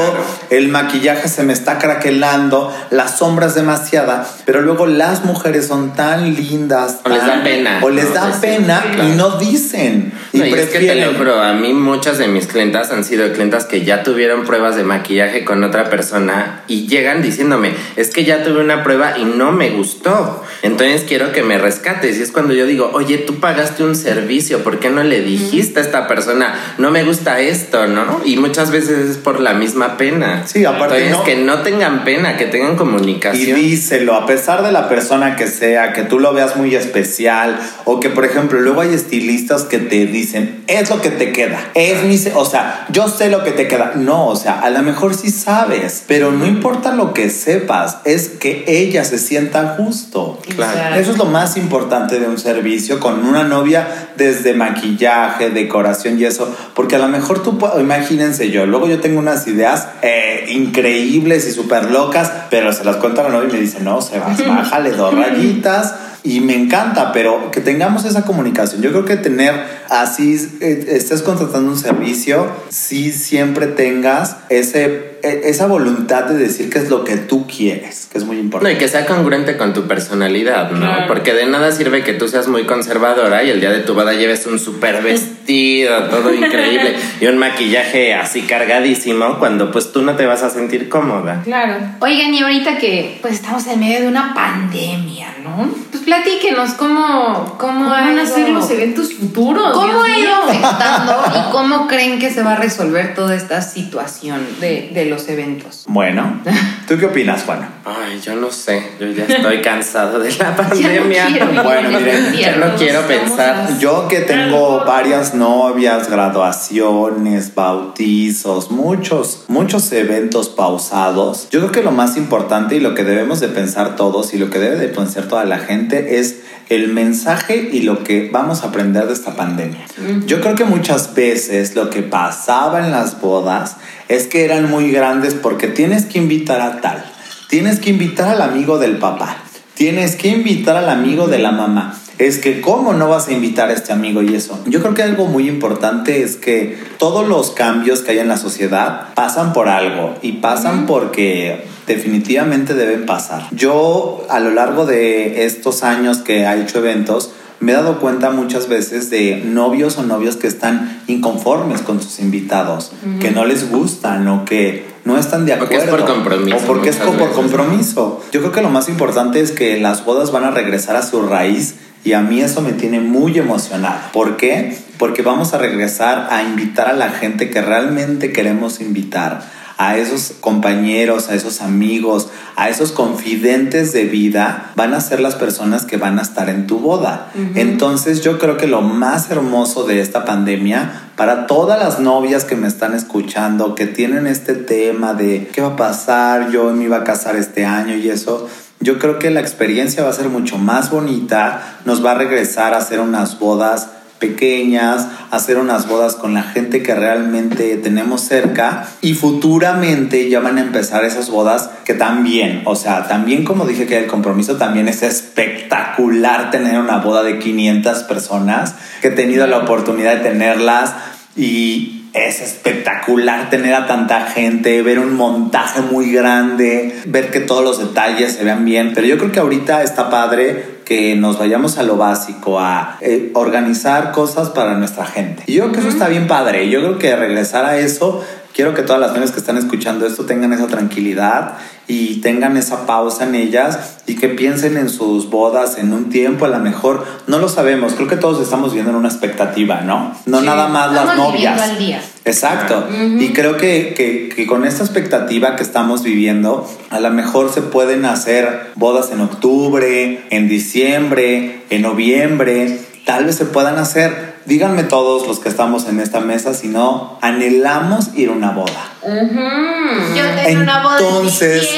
[0.49, 5.93] el maquillaje se me está craquelando, la sombra es demasiada, pero luego las mujeres son
[5.93, 6.99] tan lindas.
[7.03, 7.79] O les da pena.
[7.81, 10.13] O les da pena y no dicen.
[10.33, 13.65] Y, es que te lo juro, a mí muchas de mis clientas han sido clientas
[13.65, 18.43] que ya tuvieron pruebas de maquillaje con otra persona y llegan diciéndome, es que ya
[18.43, 20.43] tuve una prueba y no me gustó.
[20.61, 22.17] Entonces quiero que me rescates.
[22.17, 25.79] Y es cuando yo digo, oye, tú pagaste un servicio, ¿por qué no le dijiste
[25.79, 27.54] a esta persona, no me gusta eso?
[27.55, 28.21] Esto, ¿no?
[28.25, 30.43] Y muchas veces es por la misma pena.
[30.45, 33.57] Sí, aparte no, que no tengan pena, que tengan comunicación.
[33.57, 37.59] Y díselo, a pesar de la persona que sea, que tú lo veas muy especial
[37.85, 41.59] o que, por ejemplo, luego hay estilistas que te dicen, es lo que te queda,
[41.73, 43.93] es mi, o sea, yo sé lo que te queda.
[43.95, 48.29] No, o sea, a lo mejor sí sabes, pero no importa lo que sepas, es
[48.29, 50.39] que ella se sienta justo.
[50.55, 50.95] Claro.
[50.95, 53.87] Eso es lo más importante de un servicio con una novia
[54.17, 59.19] desde maquillaje, decoración y eso, porque a lo mejor tú, imagínense yo, luego yo tengo
[59.19, 63.53] unas ideas eh, increíbles y súper locas, pero se las cuento a la novia y
[63.53, 68.81] me dice, no, Sebas, bájale dos rayitas y me encanta, pero que tengamos esa comunicación.
[68.81, 69.53] Yo creo que tener
[69.89, 76.79] así, eh, estés contratando un servicio, si siempre tengas ese, esa voluntad de decir qué
[76.79, 78.73] es lo que tú quieres, que es muy importante.
[78.73, 81.07] No, y que sea congruente con tu personalidad, ¿no?
[81.07, 84.13] Porque de nada sirve que tú seas muy conservadora y el día de tu boda
[84.13, 90.15] lleves un súper vestido, todo increíble, y un maquillaje así cargadísimo, cuando pues tú no
[90.15, 91.41] te vas a sentir cómoda.
[91.43, 91.75] Claro.
[91.99, 95.69] Oigan, y ahorita que pues estamos en medio de una pandemia, ¿no?
[95.91, 99.73] Pues platíquenos cómo, cómo, van a ser los eventos futuros.
[99.73, 104.45] ¿Cómo ha ido afectando y cómo creen que se va a resolver toda esta situación
[104.59, 105.85] de, de los eventos?
[105.87, 106.41] Bueno,
[106.87, 107.67] ¿tú qué opinas, Juan?
[107.85, 108.81] Ay, yo no sé.
[108.99, 111.27] Yo ya estoy cansado de la pandemia.
[111.63, 113.79] bueno, miren, ya no quiero pensar.
[113.79, 121.47] Yo que tengo varias novias, graduaciones, bautizos, muchos, muchos eventos pausados.
[121.49, 124.49] Yo creo que lo más importante y lo que debemos de pensar todos y lo
[124.49, 128.67] que debe de pensar toda la gente es el mensaje y lo que vamos a
[128.67, 129.85] aprender de esta pandemia.
[130.25, 134.91] Yo creo que muchas veces lo que pasaba en las bodas es que eran muy
[134.91, 137.05] grandes porque tienes que invitar a tal,
[137.49, 139.37] tienes que invitar al amigo del papá,
[139.73, 141.99] tienes que invitar al amigo de la mamá.
[142.17, 144.63] Es que cómo no vas a invitar a este amigo y eso.
[144.67, 148.37] Yo creo que algo muy importante es que todos los cambios que hay en la
[148.37, 153.47] sociedad pasan por algo y pasan porque definitivamente deben pasar.
[153.51, 158.31] Yo a lo largo de estos años que he hecho eventos, me he dado cuenta
[158.31, 163.69] muchas veces de novios o novios que están inconformes con sus invitados, que no les
[163.69, 165.75] gustan o que no están de acuerdo.
[165.75, 166.57] Porque es por compromiso.
[166.57, 168.21] O porque es por compromiso.
[168.31, 171.21] Yo creo que lo más importante es que las bodas van a regresar a su
[171.21, 173.99] raíz y a mí eso me tiene muy emocionado.
[174.11, 174.77] ¿Por qué?
[174.97, 179.41] Porque vamos a regresar a invitar a la gente que realmente queremos invitar
[179.77, 185.35] a esos compañeros, a esos amigos, a esos confidentes de vida, van a ser las
[185.35, 187.31] personas que van a estar en tu boda.
[187.55, 192.55] Entonces yo creo que lo más hermoso de esta pandemia, para todas las novias que
[192.55, 196.97] me están escuchando, que tienen este tema de qué va a pasar, yo me iba
[196.97, 198.47] a casar este año y eso,
[198.79, 202.73] yo creo que la experiencia va a ser mucho más bonita, nos va a regresar
[202.73, 208.87] a hacer unas bodas pequeñas, hacer unas bodas con la gente que realmente tenemos cerca
[209.01, 213.85] y futuramente ya van a empezar esas bodas que también, o sea, también como dije
[213.85, 219.47] que el compromiso también es espectacular tener una boda de 500 personas, que he tenido
[219.47, 220.93] la oportunidad de tenerlas
[221.35, 227.63] y es espectacular tener a tanta gente, ver un montaje muy grande, ver que todos
[227.63, 231.77] los detalles se vean bien, pero yo creo que ahorita está padre que nos vayamos
[231.77, 235.43] a lo básico, a eh, organizar cosas para nuestra gente.
[235.47, 236.69] Y yo creo que eso está bien padre.
[236.69, 238.23] Yo creo que regresar a eso
[238.55, 242.85] quiero que todas las mujeres que están escuchando esto tengan esa tranquilidad y tengan esa
[242.85, 247.05] pausa en ellas y que piensen en sus bodas en un tiempo, a lo mejor,
[247.27, 250.15] no lo sabemos, creo que todos estamos viendo en una expectativa, ¿no?
[250.25, 251.61] No nada más las novias.
[251.61, 252.01] Al día.
[252.23, 252.87] Exacto.
[253.19, 257.61] Y creo que, que, que, con esta expectativa que estamos viviendo, a lo mejor se
[257.61, 264.83] pueden hacer bodas en octubre, en diciembre, en noviembre, tal vez se puedan hacer díganme
[264.83, 268.91] todos los que estamos en esta mesa si no anhelamos ir a una boda.
[269.05, 271.69] Yo tengo una boda entonces,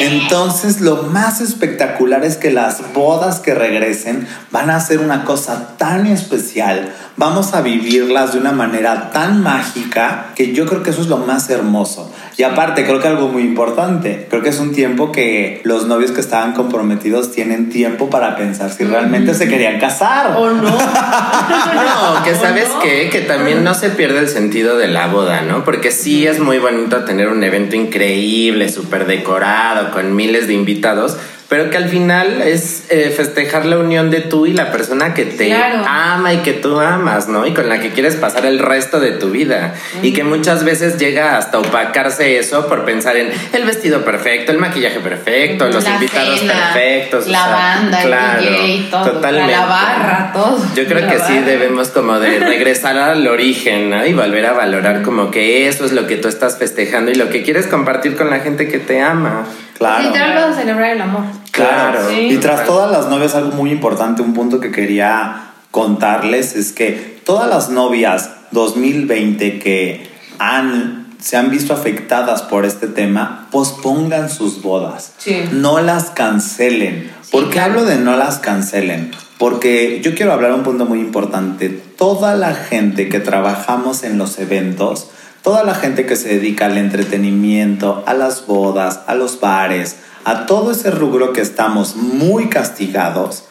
[0.00, 5.76] Entonces, lo más espectacular es que las bodas que regresen van a ser una cosa
[5.78, 6.92] tan especial.
[7.16, 11.18] Vamos a vivirlas de una manera tan mágica que yo creo que eso es lo
[11.18, 12.12] más hermoso.
[12.36, 16.10] Y aparte, creo que algo muy importante, creo que es un tiempo que los novios
[16.10, 20.36] que estaban comprometidos tienen tiempo para pensar si realmente se querían casar.
[20.36, 20.62] O no.
[20.68, 25.64] no, que sabes qué, que también no se pierde el sentido de la boda, ¿no?
[25.64, 31.16] Porque sí es muy bonito tener un evento increíble, súper decorado, con miles de invitados,
[31.54, 35.24] pero que al final es eh, festejar la unión de tú y la persona que
[35.24, 37.46] te ama y que tú amas, ¿no?
[37.46, 39.72] Y con la que quieres pasar el resto de tu vida.
[40.02, 44.58] Y que muchas veces llega hasta opacarse eso por pensar en el vestido perfecto, el
[44.58, 47.28] maquillaje perfecto, los invitados perfectos.
[47.28, 49.12] La banda, el DJ, todo.
[49.12, 49.52] Totalmente.
[49.52, 50.58] La barra, todo.
[50.74, 54.04] Yo creo que sí debemos como de regresar al origen, ¿no?
[54.04, 57.30] Y volver a valorar como que eso es lo que tú estás festejando y lo
[57.30, 59.46] que quieres compartir con la gente que te ama.
[59.76, 60.04] Claro.
[60.04, 61.24] Literal, a celebrar el amor.
[61.50, 62.10] Claro.
[62.12, 67.20] Y tras todas las novias, algo muy importante, un punto que quería contarles es que
[67.24, 70.08] todas las novias 2020 que
[70.38, 75.14] han, se han visto afectadas por este tema, pospongan sus bodas.
[75.52, 77.10] No las cancelen.
[77.30, 79.10] ¿Por qué hablo de no las cancelen?
[79.38, 81.68] Porque yo quiero hablar un punto muy importante.
[81.68, 85.08] Toda la gente que trabajamos en los eventos,
[85.44, 90.46] toda la gente que se dedica al entretenimiento, a las bodas, a los bares, a
[90.46, 93.44] todo ese rubro que estamos muy castigados,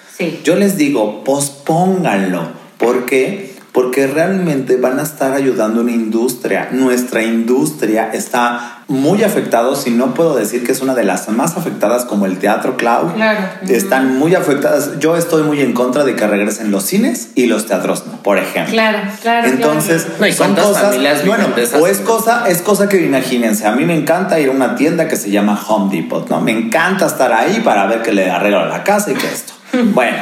[0.44, 2.48] yo les digo, pospónganlo.
[2.80, 3.53] ¿Por qué?
[3.74, 6.70] Porque realmente van a estar ayudando a una industria.
[6.72, 11.58] Nuestra industria está muy afectada, si no puedo decir que es una de las más
[11.58, 13.14] afectadas como el teatro cloud.
[13.16, 13.40] Claro.
[13.68, 15.00] Están muy afectadas.
[15.00, 18.38] Yo estoy muy en contra de que regresen los cines y los teatros no, por
[18.38, 18.74] ejemplo.
[18.74, 19.48] Claro, claro.
[19.48, 20.06] Entonces,
[20.36, 21.48] son cosas, bueno,
[21.80, 25.08] o es cosa, es cosa que imagínense, a mí me encanta ir a una tienda
[25.08, 26.42] que se llama Home Depot, ¿no?
[26.42, 29.54] Me encanta estar ahí para ver que le arreglo la casa y que esto.
[29.94, 30.18] bueno,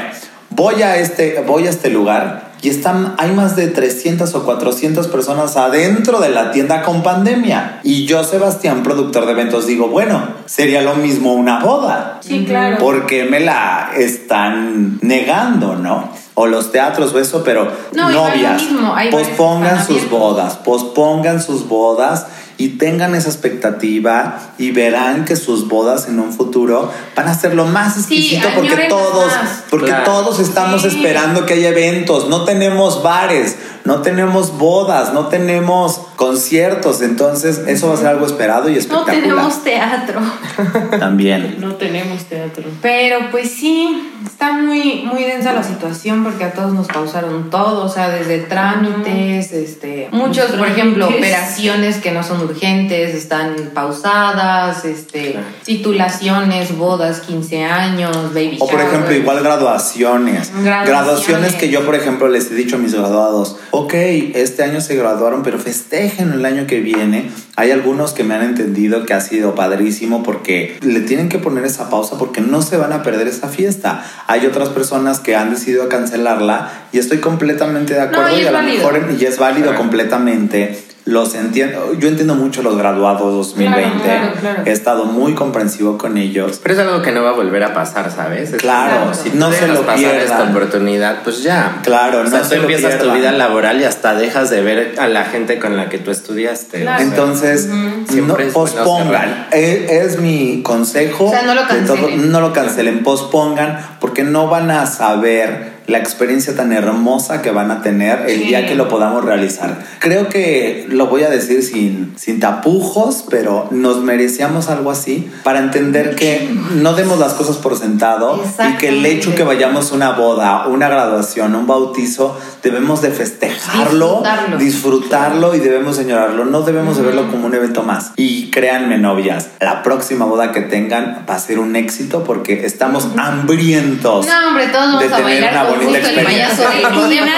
[0.51, 5.07] voy a este voy a este lugar y están, hay más de 300 o 400
[5.07, 7.79] personas adentro de la tienda con pandemia.
[7.83, 12.19] Y yo, Sebastián, productor de eventos, digo, bueno, sería lo mismo una boda.
[12.21, 12.77] Sí, claro.
[12.79, 16.09] Porque me la están negando, ¿no?
[16.35, 18.63] O los teatros o eso, pero novias,
[19.09, 22.27] pospongan sus bodas, pospongan sus bodas
[22.61, 27.55] y tengan esa expectativa y verán que sus bodas en un futuro van a ser
[27.55, 29.33] lo más exquisito porque todos,
[29.71, 36.01] porque todos estamos esperando que haya eventos, no tenemos bares, no tenemos bodas, no tenemos
[36.15, 39.15] conciertos, entonces eso va a ser algo esperado y espectacular.
[39.15, 40.21] No tenemos teatro.
[40.99, 41.55] También.
[41.59, 42.63] No tenemos teatro.
[42.81, 47.85] Pero pues sí, está muy, muy densa la situación porque a todos nos pausaron todo,
[47.85, 54.85] o sea, desde trámites, este, muchos, por ejemplo, operaciones que no son urgentes están pausadas,
[54.85, 60.51] este, titulaciones, bodas, 15 años, baby O por ejemplo, igual graduaciones.
[60.51, 60.87] graduaciones.
[60.87, 63.93] Graduaciones que yo, por ejemplo, les he dicho a mis graduados, ok,
[64.35, 67.31] este año se graduaron, pero festejen el año que viene.
[67.55, 71.65] Hay algunos que me han entendido que ha sido padrísimo porque le tienen que poner
[71.65, 74.03] esa pausa porque no se van a perder esa fiesta.
[74.27, 78.61] Hay otras personas que han decidido cancelarla y estoy completamente de acuerdo y, a lo
[78.61, 81.93] mejor y es válido completamente los entiendo.
[81.97, 84.03] Yo entiendo mucho los graduados 2020.
[84.03, 84.61] Claro, claro, claro.
[84.65, 86.59] He estado muy comprensivo con ellos.
[86.61, 88.53] Pero es algo que no va a volver a pasar, ¿sabes?
[88.53, 90.21] Es- Claro, si no no se se lo pasar pierdan.
[90.21, 91.79] esta oportunidad, pues ya.
[91.83, 94.61] Claro, o no sea, se tú lo empiezas tu vida laboral y hasta dejas de
[94.61, 96.81] ver a la gente con la que tú estudiaste.
[96.81, 96.97] Claro.
[96.97, 99.47] o sea, Entonces, no, es pospongan.
[99.51, 101.25] Es, es mi consejo.
[101.25, 102.31] O sea, no lo todo, cancelen.
[102.31, 107.69] no lo cancelen, pospongan, porque no van a saber la experiencia tan hermosa que van
[107.71, 108.47] a tener el Sí.
[108.47, 109.83] día que lo podamos realizar.
[109.99, 115.59] Creo que lo voy a decir sin, sin tapujos, pero nos merecíamos algo así para
[115.59, 119.95] entender que no demos las cosas por sentado y que el hecho que vayamos a
[119.95, 124.57] una boda, una graduación, un bautizo, debemos de festejarlo, Disfrutarlo.
[124.57, 126.45] disfrutarlo y debemos señorarlo.
[126.45, 128.11] No debemos de verlo como un evento más.
[128.15, 133.07] Y créanme, novias, la próxima boda que tengan va a ser un éxito porque estamos
[133.17, 134.25] hambrientos.
[134.27, 136.69] No, hombre, todos de tener una con bonita experiencia.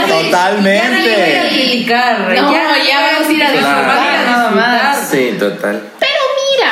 [0.07, 1.33] Totalmente.
[1.33, 5.07] Ya No, ya, ya vamos a ir a disfrutar, nada más.
[5.09, 5.81] Sí, total.
[5.99, 6.71] Pero mira,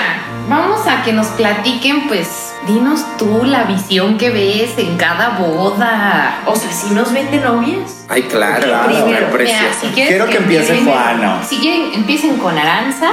[0.50, 6.42] vamos a que nos platiquen, pues, dinos tú la visión que ves en cada boda.
[6.46, 8.01] O sea, si nos vende novias.
[8.12, 8.93] Ay, claro, Claro.
[8.93, 11.39] si quieres Quiero que empiece empiecen- Juano.
[11.47, 13.12] Si quieren, empiecen con Aranza.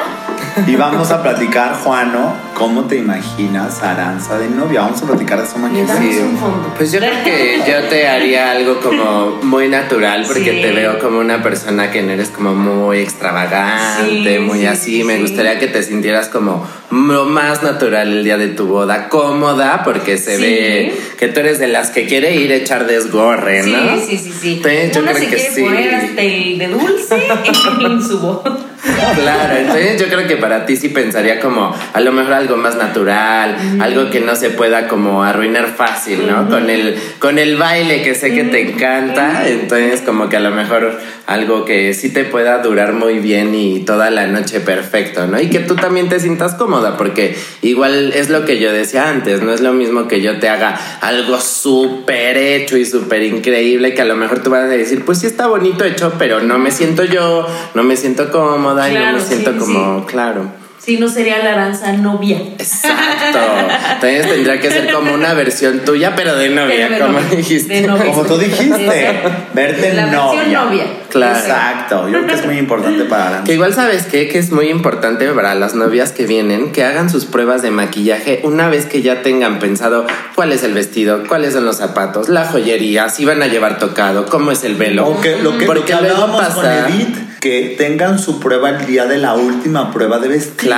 [0.66, 4.80] Y vamos a platicar, Juano, ¿cómo te imaginas a Aranza de novia?
[4.80, 6.20] Vamos a platicar de maquillaje.
[6.24, 6.74] un fondo.
[6.76, 10.60] Pues yo creo que yo te haría algo como muy natural porque Sí.
[10.62, 14.96] te veo como una persona que no eres como muy extravagante, Sí, muy sí, así.
[14.98, 15.22] sí, Me sí.
[15.22, 20.18] gustaría que te sintieras como lo más natural el día de tu boda, cómoda, porque
[20.18, 20.42] se Sí.
[20.42, 23.96] ve que tú eres de las que quiere ir a echar desgorre, Sí, ¿no?
[24.00, 24.52] sí, sí, sí.
[24.56, 25.62] Entonces, yo Una creo se que quiere sí.
[25.62, 27.16] poner hasta el de dulce
[27.80, 28.42] en su voz.
[29.14, 32.76] Claro, entonces yo creo que para ti sí pensaría como a lo mejor algo más
[32.76, 36.48] natural, algo que no se pueda como arruinar fácil, ¿no?
[36.48, 40.50] Con el con el baile que sé que te encanta, entonces como que a lo
[40.50, 45.40] mejor algo que sí te pueda durar muy bien y toda la noche perfecto, ¿no?
[45.40, 49.42] Y que tú también te sientas cómoda, porque igual es lo que yo decía antes,
[49.42, 54.02] no es lo mismo que yo te haga algo súper hecho y súper increíble que
[54.02, 56.70] a lo mejor tú vas a decir, pues sí está bonito hecho, pero no me
[56.70, 60.57] siento yo, no me siento cómoda y no Claro, me siento sí, como, claro.
[60.88, 62.38] Si no sería la aranza novia.
[62.58, 63.38] Exacto.
[63.96, 67.74] Entonces tendría que ser como una versión tuya, pero de novia, Pero como dijiste.
[67.74, 68.06] de novia.
[68.06, 69.20] Como tú dijiste,
[69.52, 70.40] verte La novia.
[70.40, 70.84] versión novia.
[71.10, 71.38] Claro.
[71.38, 72.08] Exacto.
[72.08, 73.44] Yo creo que es muy importante para Aranza.
[73.44, 74.28] Que igual sabes qué?
[74.28, 78.40] que es muy importante para las novias que vienen que hagan sus pruebas de maquillaje
[78.44, 82.46] una vez que ya tengan pensado cuál es el vestido, cuáles son los zapatos, la
[82.46, 85.04] joyería, si van a llevar tocado, cómo es el velo.
[85.04, 88.70] Aunque lo que, lo Porque que luego hablábamos con pasa- Edith, que tengan su prueba
[88.70, 90.56] el día de la última prueba de vestido.
[90.56, 90.77] Claro,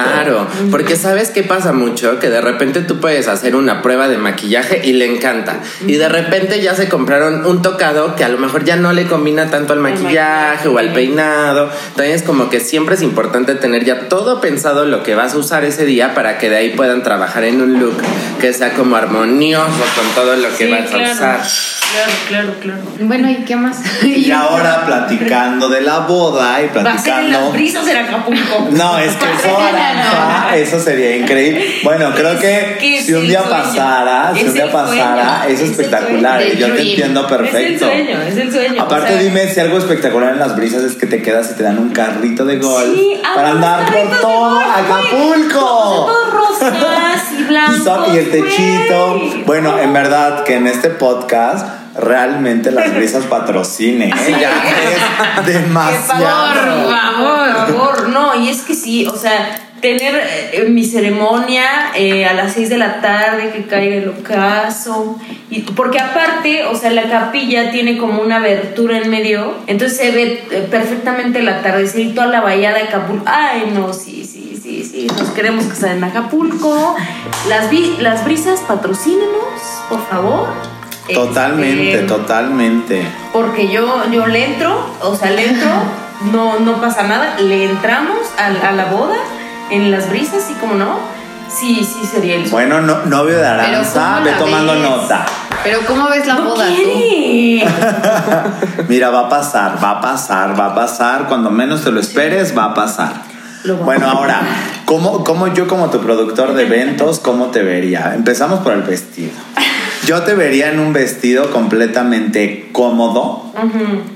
[0.71, 4.81] porque sabes qué pasa mucho, que de repente tú puedes hacer una prueba de maquillaje
[4.85, 5.61] y le encanta.
[5.87, 9.07] Y de repente ya se compraron un tocado que a lo mejor ya no le
[9.07, 11.71] combina tanto al maquillaje o al peinado.
[11.91, 15.65] Entonces como que siempre es importante tener ya todo pensado lo que vas a usar
[15.65, 17.97] ese día para que de ahí puedan trabajar en un look
[18.41, 21.07] que sea como armonioso con todo lo que Sí, vas claro.
[21.09, 21.41] a usar.
[21.91, 22.81] Claro, claro, claro.
[23.01, 23.79] Bueno, ¿y qué más?
[24.05, 27.53] Y ahora platicando de la boda y Va a ser en las platicando.
[27.53, 28.69] brisas en Acapulco.
[28.73, 29.59] No, es que eso,
[30.55, 31.65] Eso sería increíble.
[31.85, 33.57] Bueno, creo que, si un día sueño.
[33.57, 36.43] pasara, si un día pasara, es espectacular.
[36.57, 37.87] yo te entiendo perfecto.
[37.87, 38.83] Es el sueño, es el sueño.
[38.83, 41.55] Aparte, o sea, dime si algo espectacular en las brisas es que te quedas y
[41.57, 45.59] te dan un carrito de golf Sí, para ah, andar los por todo golf, Acapulco.
[45.59, 46.75] Todos rosas
[47.79, 49.21] y so- y el techito.
[49.47, 51.67] Bueno, en verdad que en este podcast
[51.97, 54.11] realmente las brisas patrocinen.
[54.11, 54.37] ¿eh?
[54.41, 54.51] Ya
[55.41, 56.21] es demasiado.
[56.55, 58.09] Por favor, por favor.
[58.09, 60.15] No, y es que sí, o sea, tener
[60.53, 65.19] eh, mi ceremonia eh, a las 6 de la tarde, que caiga el ocaso.
[65.51, 70.11] Y, porque aparte, o sea, la capilla tiene como una abertura en medio, entonces se
[70.11, 73.25] ve eh, perfectamente el atardecer y toda la bahía de Acapulco.
[73.27, 76.97] Ay, no, sí, sí, sí, sí, nos queremos casar en Acapulco.
[77.49, 77.67] Las,
[78.01, 80.49] las brisas, patrocínenos, por favor.
[81.13, 83.03] Totalmente, Este, totalmente.
[83.33, 85.69] porque yo, yo le entro, o sea, le entro,
[86.31, 89.17] no, no pasa nada, le entramos a, a la boda
[89.71, 90.99] en las brisas, y como no,
[91.49, 94.83] sí, sí sería el Bueno, no- novio de Aranza, ¿cómo ve la tomando ves?
[94.83, 95.27] nota.
[95.63, 96.75] Pero ¿cómo ves la no boda tú?
[96.75, 97.67] quiere.
[98.89, 101.27] Mira, va a pasar, va a pasar, va a pasar.
[101.29, 103.13] Cuando menos te lo esperes, va a pasar.
[103.85, 104.41] Bueno, ahora,
[104.87, 108.15] ¿cómo, ¿cómo yo como tu productor de eventos, cómo te vería?
[108.15, 109.33] Empezamos por el vestido.
[110.11, 113.53] Yo te vería en un vestido completamente cómodo,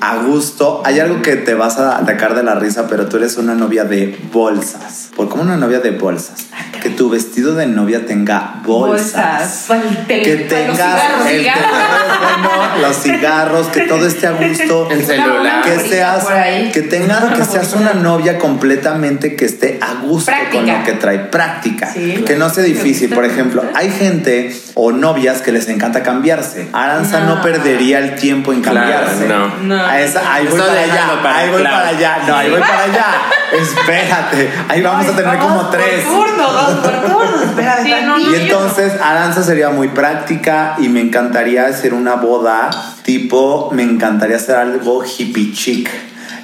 [0.00, 0.82] a gusto.
[0.84, 3.84] Hay algo que te vas a atacar de la risa, pero tú eres una novia
[3.84, 5.10] de bolsas.
[5.14, 6.46] ¿Por cómo una novia de bolsas?
[6.82, 9.68] Que tu vestido de novia tenga bolsas.
[10.08, 12.50] que tengas el teléfono,
[12.82, 14.88] los cigarros, que todo esté a gusto.
[14.90, 15.62] El celular.
[15.62, 16.26] Que seas,
[16.72, 21.20] que tengas, que seas una novia completamente que esté a gusto con lo que trae.
[21.20, 21.92] Práctica.
[21.92, 23.10] Que no sea difícil.
[23.10, 26.68] Por ejemplo, hay gente o novias que les encanta cambiarse.
[26.72, 29.28] Aranza no, perdería el tiempo en cambiarse.
[29.28, 29.48] no.
[29.62, 29.84] No.
[29.84, 32.82] A esa, ahí voy para allá, para ahí voy para allá, no, ahí voy para
[32.84, 33.06] allá.
[33.52, 36.04] Espérate, ahí vamos a tener como tres.
[36.04, 37.42] Turno, dos por turno.
[37.42, 37.84] Espérame.
[37.84, 38.18] Sí, no.
[38.18, 42.70] Y entonces Aranza sería muy práctica y me encantaría hacer una boda
[43.02, 45.90] tipo, me encantaría hacer algo hippie chic.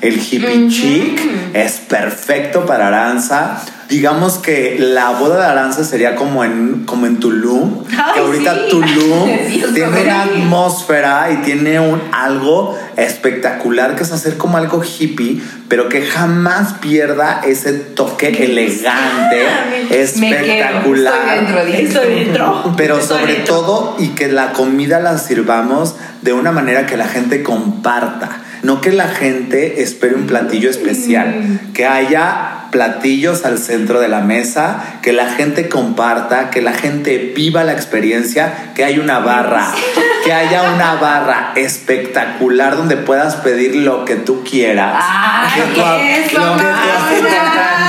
[0.01, 1.20] El hippie chic
[1.53, 3.61] es perfecto para Aranza.
[3.88, 7.84] Digamos que la boda de Aranza sería como en, como en Tulum.
[7.90, 8.61] Ay, que ahorita sí.
[8.70, 9.28] Tulum
[9.74, 15.88] tiene una atmósfera y tiene un algo espectacular que es hacer como algo hippie, pero
[15.88, 19.42] que jamás pierda ese toque elegante,
[19.80, 20.01] Me quedo.
[20.01, 21.14] espectacular.
[21.14, 21.82] Estoy dentro, dije.
[21.82, 22.74] Estoy dentro.
[22.76, 23.55] Pero Estoy sobre dentro.
[23.57, 28.30] todo y que la comida la sirvamos de una manera que la gente comparta.
[28.62, 31.61] No que la gente espere un platillo especial.
[31.74, 37.32] Que haya platillos al centro de la mesa, que la gente comparta, que la gente
[37.34, 39.66] viva la experiencia, que haya una barra,
[40.24, 45.02] que haya una barra espectacular donde puedas pedir lo que tú quieras.
[45.04, 47.80] Ay, que tu, ap- eso, lo que.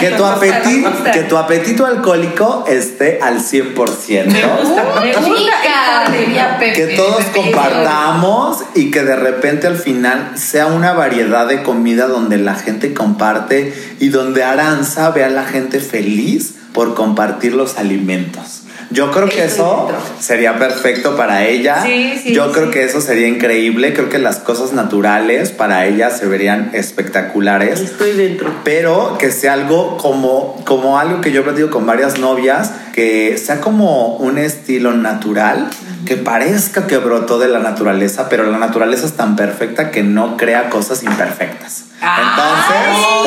[0.00, 4.26] Que tu, apetito, que tu apetito alcohólico esté al 100%.
[4.26, 4.84] Me gusta
[5.24, 11.46] Chica, diría Pepe, Que todos compartamos y que de repente al final sea una variedad
[11.46, 16.94] de comida donde la gente comparte y donde Aranza vea a la gente feliz por
[16.94, 18.65] compartir los alimentos.
[18.90, 21.82] Yo creo que eso sería perfecto para ella.
[21.82, 22.70] Sí, sí, Yo creo sí.
[22.72, 23.92] que eso sería increíble.
[23.92, 28.50] Creo que las cosas naturales para ella se verían espectaculares Estoy dentro.
[28.64, 33.36] pero que sea algo como, como algo que yo he platicado con varias novias, que
[33.38, 35.68] sea como un estilo natural,
[36.06, 40.36] que parezca que brotó de la naturaleza, pero la naturaleza es tan perfecta que no
[40.36, 41.84] crea cosas imperfectas.
[42.00, 42.76] Entonces,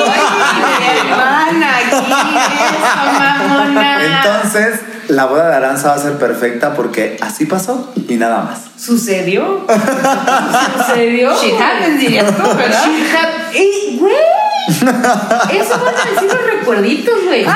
[0.07, 1.95] Ay, hermana, aquí,
[3.99, 4.79] eso, entonces
[5.09, 8.61] la boda de Aranza va a ser perfecta porque así pasó y nada más.
[8.81, 9.65] ¿Sucedió?
[10.87, 11.31] ¿Sucedió?
[11.39, 12.83] Shit happens, dirías tú, ¿verdad?
[12.85, 14.13] Shit hap- ¡Ey, güey!
[14.69, 17.43] Eso van a decir los recuerditos, güey.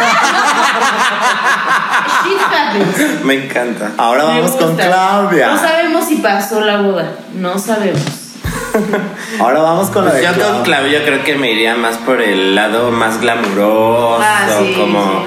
[2.26, 3.24] Shit happens.
[3.24, 3.92] Me encanta.
[3.98, 4.76] Ahora Me vamos con.
[4.76, 5.52] Claudia.
[5.54, 7.12] No sabemos si pasó la boda.
[7.36, 8.02] No sabemos.
[9.40, 11.04] Ahora vamos con la de Yo con Claudia.
[11.06, 15.18] Creo que me iría más por el lado más glamuroso, Ah, sí, como sí.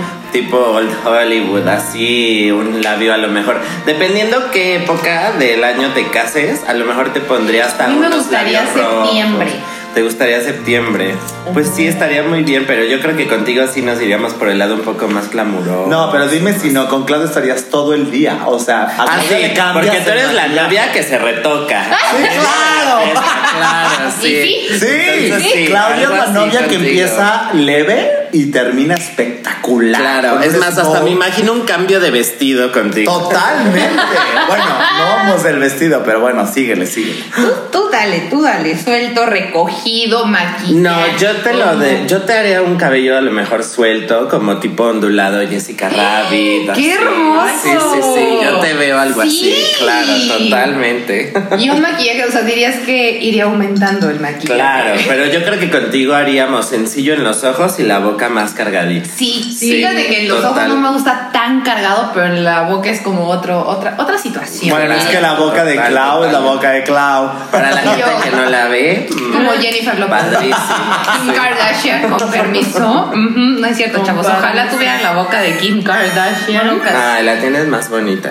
[0.43, 3.59] Tipo Old Hollywood, así, un labio a lo mejor.
[3.87, 7.97] Dependiendo qué época del año te cases, a lo mejor te pondrías hasta A mí
[7.99, 9.49] me gustaría septiembre.
[9.95, 11.14] ¿Te gustaría septiembre?
[11.55, 14.59] Pues sí, estaría muy bien, pero yo creo que contigo sí nos iríamos por el
[14.59, 15.87] lado un poco más glamuroso.
[15.89, 18.41] No, pero dime si no, con Claudia estarías todo el día.
[18.45, 21.82] O sea, a Ah, sí, le cambias porque tú eres la novia que se retoca.
[21.82, 23.07] Sí, claro.
[23.07, 24.28] Está claro, sí.
[24.37, 24.78] ¿Y sí?
[24.80, 24.87] Sí,
[25.24, 26.82] Entonces, sí, Claudia es la novia que contigo.
[26.84, 30.01] empieza leve y termina espectacular.
[30.01, 33.12] Claro, es más, hasta me imagino un cambio de vestido contigo.
[33.18, 33.79] Totalmente.
[34.49, 34.64] bueno,
[34.99, 37.22] no vamos del vestido, pero bueno, síguele, síguele.
[37.35, 38.77] Tú, tú dale, tú dale.
[38.79, 40.74] Suelto, recogido, maquillaje.
[40.74, 44.59] No, yo te lo de, yo te haría un cabello a lo mejor suelto, como
[44.59, 46.72] tipo ondulado Jessica Rabbit.
[46.72, 46.91] ¡Qué así.
[46.91, 47.53] hermoso!
[47.62, 49.66] Sí, sí, sí, yo te veo algo así, Sí.
[49.79, 51.33] claro, totalmente.
[51.59, 54.55] Y un maquillaje, o sea, dirías que iría aumentando el maquillaje.
[54.55, 58.53] Claro, pero yo creo que contigo haríamos sencillo en los ojos y la boca más
[58.53, 59.09] cargadita.
[59.14, 60.67] Sí, Sí, fíjate que en los total.
[60.67, 64.19] ojos no me gusta tan cargado, pero en la boca es como otro, otra, otra
[64.19, 64.71] situación.
[64.77, 67.31] Bueno, es que la boca de Total, Clau es la boca de Clau.
[67.53, 70.17] Para la gente Yo- que no la ve, mm, como Jennifer Lopez.
[70.25, 70.57] Padrísimo,
[71.25, 71.35] Kim.
[71.35, 73.11] Kardashian, con permiso.
[73.14, 74.27] No es cierto, chavos.
[74.27, 76.81] Ojalá tuvieran la boca de Kim Kardashian.
[76.97, 78.31] ay, la tienes más bonita.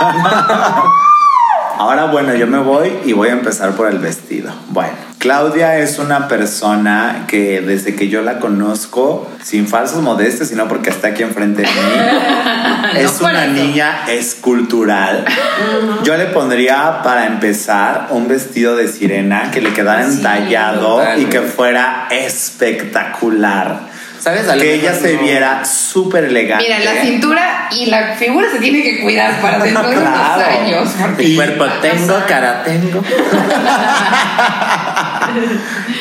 [1.78, 4.52] Ahora, bueno, yo me voy y voy a empezar por el vestido.
[4.68, 4.92] Bueno,
[5.22, 10.90] Claudia es una persona que desde que yo la conozco, sin falsos modestos, sino porque
[10.90, 15.24] está aquí enfrente de mí, es una niña escultural.
[16.02, 21.42] Yo le pondría, para empezar, un vestido de sirena que le quedara entallado y que
[21.42, 23.91] fuera espectacular.
[24.22, 24.48] ¿Sabes?
[24.48, 25.22] A Que ella se no.
[25.22, 26.64] viera súper elegante.
[26.64, 30.88] Mira, la cintura y la figura se tiene que cuidar para dentro de unos años.
[31.00, 33.02] porque- Mi cuerpo tengo, cara tengo.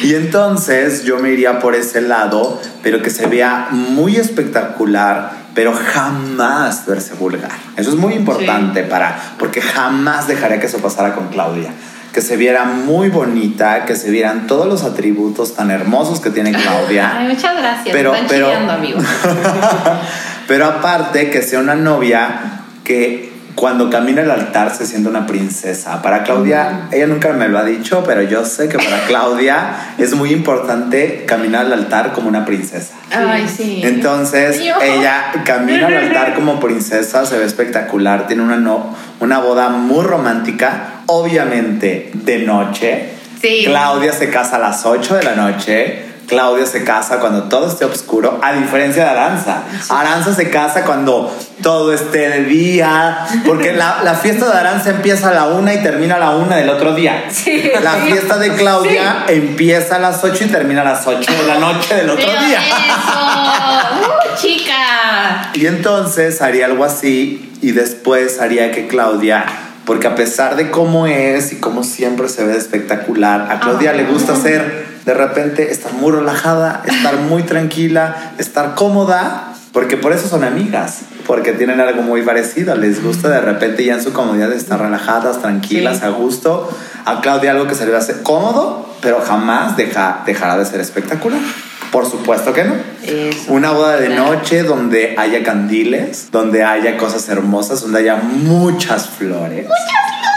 [0.04, 5.74] Y entonces yo me iría por ese lado, pero que se vea muy espectacular pero
[5.74, 7.52] jamás verse vulgar.
[7.76, 11.72] Eso es muy importante para, porque jamás dejaría que eso pasara con Claudia.
[12.14, 16.52] Que se viera muy bonita, que se vieran todos los atributos tan hermosos que tiene
[16.52, 17.14] Claudia.
[17.18, 17.90] Ay, muchas gracias.
[17.96, 19.00] Pero- Están pero- chillando, amigo.
[20.48, 26.02] Pero aparte que sea una novia que cuando camina al altar se siente una princesa.
[26.02, 30.16] Para Claudia, ella nunca me lo ha dicho, pero yo sé que para Claudia es
[30.16, 32.94] muy importante caminar al altar como una princesa.
[33.12, 33.82] Ay, sí.
[33.84, 39.70] Entonces, ella camina al altar como princesa, se ve espectacular, tiene una, no, una boda
[39.70, 43.10] muy romántica, obviamente de noche.
[43.42, 43.64] Sí.
[43.66, 46.11] Claudia se casa a las 8 de la noche.
[46.32, 49.64] Claudia se casa cuando todo esté oscuro, a diferencia de Aranza.
[49.90, 51.30] Aranza se casa cuando
[51.62, 55.84] todo esté de día, porque la, la fiesta de Aranza empieza a la una y
[55.84, 57.26] termina a la una del otro día.
[57.84, 61.60] La fiesta de Claudia empieza a las 8 y termina a las 8 de la
[61.60, 62.60] noche del otro Pero día.
[62.62, 63.20] eso.
[64.00, 65.52] ¡Uh, chica!
[65.54, 69.44] Y entonces haría algo así y después haría que Claudia,
[69.86, 74.06] porque a pesar de cómo es y cómo siempre se ve espectacular, a Claudia le
[74.06, 80.28] gusta ser de repente estar muy relajada, estar muy tranquila, estar cómoda, porque por eso
[80.28, 84.52] son amigas, porque tienen algo muy parecido, les gusta de repente ya en su comodidad
[84.52, 86.06] estar relajadas, tranquilas, Sí.
[86.06, 86.70] a gusto.
[87.06, 91.40] A Claudia algo que se le hace cómodo, pero jamás deja, dejará de ser espectacular.
[91.92, 92.74] Por supuesto que no.
[93.04, 93.52] Eso.
[93.52, 94.28] Una boda de Claro.
[94.36, 99.66] noche donde haya candiles, donde haya cosas hermosas, donde haya muchas flores.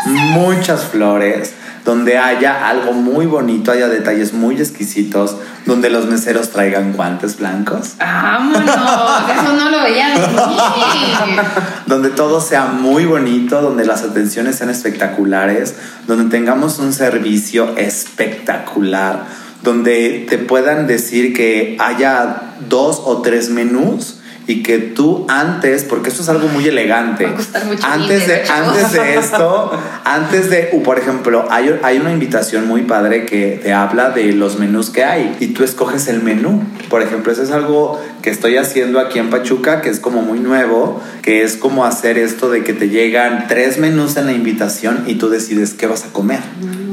[0.07, 1.53] Muchas flores.
[1.85, 7.97] Donde haya algo muy bonito, haya detalles muy exquisitos, donde los meseros traigan guantes blancos,
[7.99, 8.65] Vámonos.
[8.65, 11.41] Eso no lo veía venir.
[11.87, 15.75] donde todo sea muy bonito, donde las atenciones sean espectaculares,
[16.07, 19.25] donde tengamos un servicio espectacular,
[19.63, 26.11] donde te puedan decir que haya dos o tres menús y que tú antes, porque
[26.11, 28.69] esto es algo muy elegante, mucho antes de, dinero, chavos.
[28.77, 29.71] antes de esto,
[30.05, 34.33] antes de, uh, por ejemplo, hay, hay una invitación muy padre que te habla de
[34.33, 36.63] los menús que hay y tú escoges el menú.
[36.89, 40.41] Por ejemplo, eso es algo que estoy haciendo aquí en Pachuca, que es como muy
[40.41, 45.05] nuevo, que es como hacer esto de que te llegan tres menús en la invitación
[45.07, 46.41] y tú decides qué vas a comer.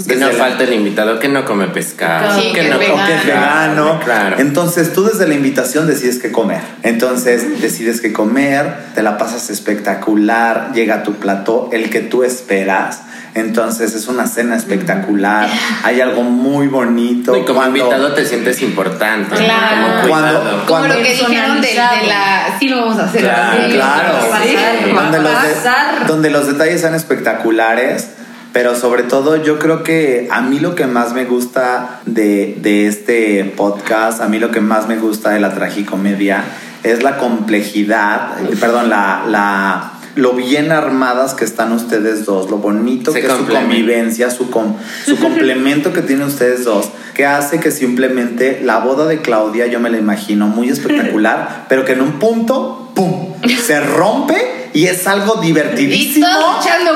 [0.07, 2.39] Que no falta el invitado que no come pescado.
[2.39, 3.83] Sí, que que no es o come que es vegano.
[3.85, 3.99] vegano.
[4.03, 4.35] Claro.
[4.39, 6.61] Entonces tú desde la invitación decides qué comer.
[6.83, 13.01] Entonces decides qué comer, te la pasas espectacular, llega tu plato, el que tú esperas.
[13.33, 15.47] Entonces es una cena espectacular,
[15.83, 17.33] hay algo muy bonito.
[17.37, 19.35] Y como Cuando- invitado te sientes importante.
[19.35, 19.87] Claro.
[19.87, 20.39] Como cuidado.
[20.41, 22.57] Cuando- Como lo que dijeron de, de la.
[22.59, 23.21] Sí, lo vamos a hacer.
[23.21, 23.71] Claro, así.
[23.73, 28.09] Claro, Sí, a donde, los de- donde los detalles sean espectaculares,
[28.53, 32.87] pero sobre todo yo creo que a mí lo que más me gusta de, de
[32.87, 36.43] este podcast, a mí lo que más me gusta de la tragicomedia
[36.83, 42.57] es la complejidad, eh, perdón, la, la, lo bien armadas que están ustedes dos, lo
[42.57, 44.75] bonito Se que es su convivencia, su, com-
[45.05, 49.79] su complemento que tienen ustedes dos, que hace que simplemente la boda de Claudia yo
[49.79, 53.33] me la imagino muy espectacular, pero que en un punto, ¡pum!,
[53.63, 56.25] se rompe y es algo divertidísimo,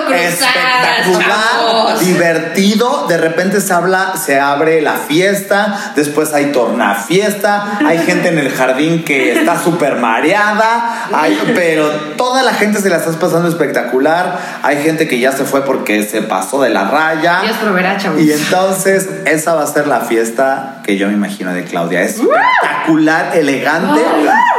[0.05, 1.99] cruzadas, espectacular, chavos.
[1.99, 8.37] divertido, de repente se habla, se abre la fiesta, después hay tornafiesta, hay gente en
[8.39, 13.47] el jardín que está súper mareada, hay- pero toda la gente se la está pasando
[13.49, 17.41] espectacular, hay gente que ya se fue porque se pasó de la raya.
[17.43, 18.21] Dios proveerá, chavos.
[18.21, 22.01] Y entonces esa va a ser la fiesta que yo me imagino de Claudia.
[22.01, 24.01] Es espectacular, elegante,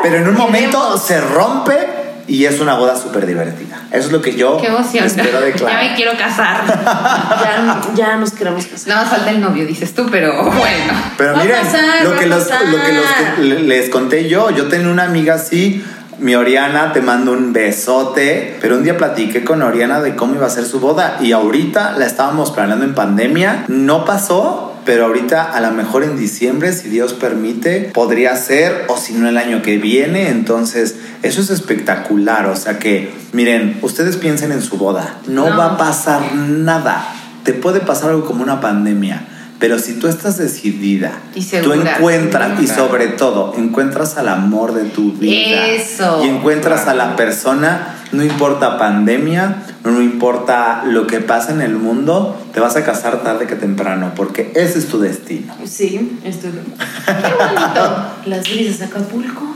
[0.02, 1.95] pero en un momento se rompe
[2.28, 3.80] y es una boda súper divertida.
[3.90, 5.04] Eso es lo que yo Qué emoción.
[5.04, 6.64] espero de Ya me quiero casar.
[6.66, 8.88] Ya, ya nos queremos casar.
[8.88, 10.92] Nada más falta el novio, dices tú, pero bueno.
[11.16, 14.88] Pero Va a miren, pasar, lo, que los, lo los les conté yo, yo tenía
[14.88, 15.84] una amiga así.
[16.18, 18.56] Mi Oriana, te mando un besote.
[18.60, 21.18] Pero un día platiqué con Oriana de cómo iba a ser su boda.
[21.20, 23.64] Y ahorita la estábamos planeando en pandemia.
[23.68, 24.75] No pasó.
[24.86, 29.28] Pero ahorita, a lo mejor en diciembre, si Dios permite, podría ser, o si no
[29.28, 30.30] el año que viene.
[30.30, 32.46] Entonces, eso es espectacular.
[32.46, 35.18] O sea que, miren, ustedes piensen en su boda.
[35.26, 35.56] No, No.
[35.58, 37.04] va a pasar nada.
[37.42, 39.26] Te puede pasar algo como una pandemia.
[39.58, 41.96] Pero si tú estás decidida, Y tú segura.
[41.96, 45.66] encuentras, y sobre todo, encuentras al amor de tu vida.
[45.68, 46.22] Eso.
[46.24, 51.74] Y encuentras a la persona, no importa pandemia, no importa lo que pasa en el
[51.76, 55.54] mundo, te vas a casar tarde que temprano, porque ese es tu destino.
[55.64, 56.50] Sí, estoy.
[56.50, 58.06] Qué bonito.
[58.26, 59.55] Las brisas de Acapulco.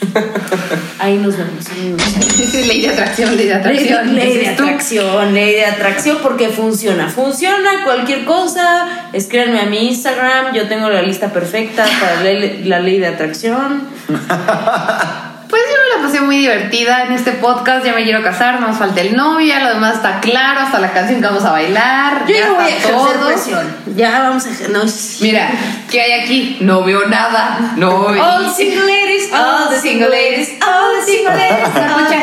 [0.98, 1.64] Ahí nos vemos.
[2.66, 4.14] ley de atracción, ley de atracción.
[4.14, 7.08] ley de atracción, ley de atracción porque funciona.
[7.08, 9.08] Funciona cualquier cosa.
[9.12, 10.54] Escríbanme a mi Instagram.
[10.54, 13.82] Yo tengo la lista perfecta para la ley, la ley de atracción.
[15.48, 17.84] Pues yo me la pasé muy divertida en este podcast.
[17.84, 20.92] Ya me quiero casar, nos falta el novio, ya lo demás está claro, hasta la
[20.92, 22.24] canción que vamos a bailar.
[22.26, 23.28] Yo ya no voy a está ejercer todo.
[23.28, 23.76] presión.
[23.96, 24.82] Ya vamos a no,
[25.20, 25.48] Mira,
[25.90, 26.58] ¿qué hay aquí?
[26.60, 27.72] No veo nada.
[27.76, 28.22] No veo.
[28.22, 31.68] All the single ladies, All the single ladies, all the single ladies,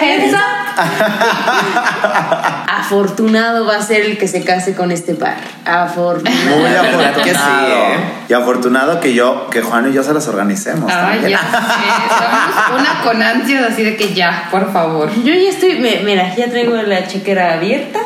[0.02, 0.66] hands up.
[2.68, 5.38] Afortunado va a ser el que se case con este par.
[5.66, 6.58] Afortunado.
[6.58, 6.70] Muy
[7.24, 7.68] que sí, afortunado.
[7.68, 8.14] ¿eh?
[8.28, 10.92] Y afortunado que yo, que Juan y yo se las organicemos.
[10.94, 11.46] Ay, ya sé.
[11.46, 13.22] Estamos una con
[13.64, 15.10] así de que ya, por favor.
[15.24, 18.00] Yo ya estoy, me- mira, ya traigo la chequera abierta.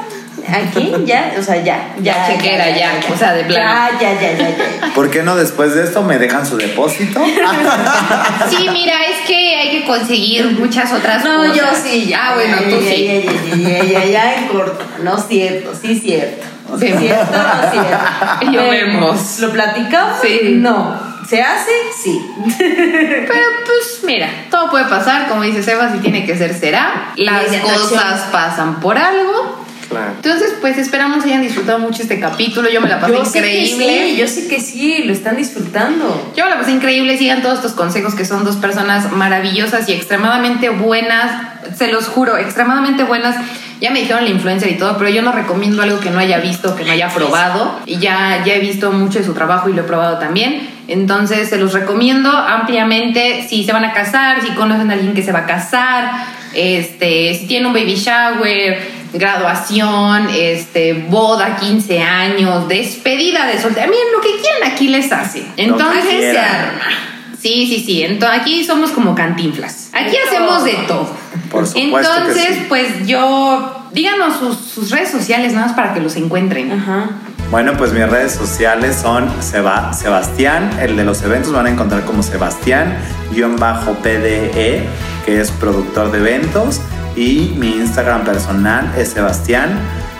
[0.48, 1.94] Aquí, ya, o sea, ya.
[2.02, 3.90] Ya, chequera, ya, o sea, de plano.
[4.00, 4.94] Ya, ya, ya, ya, ya.
[4.96, 7.22] ¿Por qué no después de esto me dejan su depósito?
[8.50, 11.56] Sí, mira, es que hay que conseguir muchas otras No, cosas.
[11.56, 12.30] yo sí, ya.
[12.30, 13.06] Ah, bueno, ya, tú ya, sí.
[13.06, 14.84] Ya, ya, ya, ya, ya, ya, en corto.
[15.04, 16.46] No es cierto, sí es cierto.
[16.78, 18.52] Cierto, no es cierto.
[18.52, 19.40] Lo vemos.
[19.40, 20.18] ¿Lo platicamos?
[20.22, 20.40] Sí.
[20.56, 21.09] No.
[21.30, 21.72] ¿Se hace?
[21.96, 22.26] Sí.
[22.58, 27.14] Pero pues mira, todo puede pasar, como dice Seba, si tiene que ser, será.
[27.18, 29.64] Las cosas pasan por algo.
[29.90, 30.14] Claro.
[30.16, 32.70] Entonces, pues esperamos hayan disfrutado mucho este capítulo.
[32.70, 34.06] Yo me la pasé Yo sé que increíble.
[34.06, 36.32] sí, yo sé que sí, lo están disfrutando.
[36.36, 39.94] Yo me la pasé increíble, sigan todos estos consejos que son dos personas maravillosas y
[39.94, 41.44] extremadamente buenas,
[41.76, 43.36] se los juro, extremadamente buenas.
[43.82, 46.40] Ya me dijeron la influencer y todo, pero yo no recomiendo algo que no haya
[46.40, 47.80] visto, que no haya probado.
[47.86, 50.70] Y ya, ya he visto mucho de su trabajo y lo he probado también.
[50.88, 55.24] Entonces se los recomiendo ampliamente si se van a casar, si conocen a alguien que
[55.24, 56.12] se va a casar,
[56.54, 58.80] este, si tienen un baby shower,
[59.14, 63.88] graduación, este, boda, 15 años, despedida de soltera.
[63.88, 65.44] Miren, lo que quieran aquí les hace.
[65.58, 66.46] Entonces se quieran.
[66.46, 67.10] arma.
[67.40, 68.04] Sí, sí, sí.
[68.04, 69.92] Entonces, aquí somos como cantinflas.
[69.94, 71.10] Aquí hacemos de todo.
[71.52, 72.66] Por supuesto que Entonces, sí.
[72.68, 76.72] pues yo, díganos sus, sus redes sociales nada más para que los encuentren.
[76.72, 77.10] Ajá.
[77.52, 82.06] Bueno, pues mis redes sociales son Seba- Sebastián, el de los eventos van a encontrar
[82.06, 84.84] como Sebastián-PDE,
[85.26, 86.80] que es productor de eventos,
[87.16, 89.80] y mi Instagram personal es Sebastián,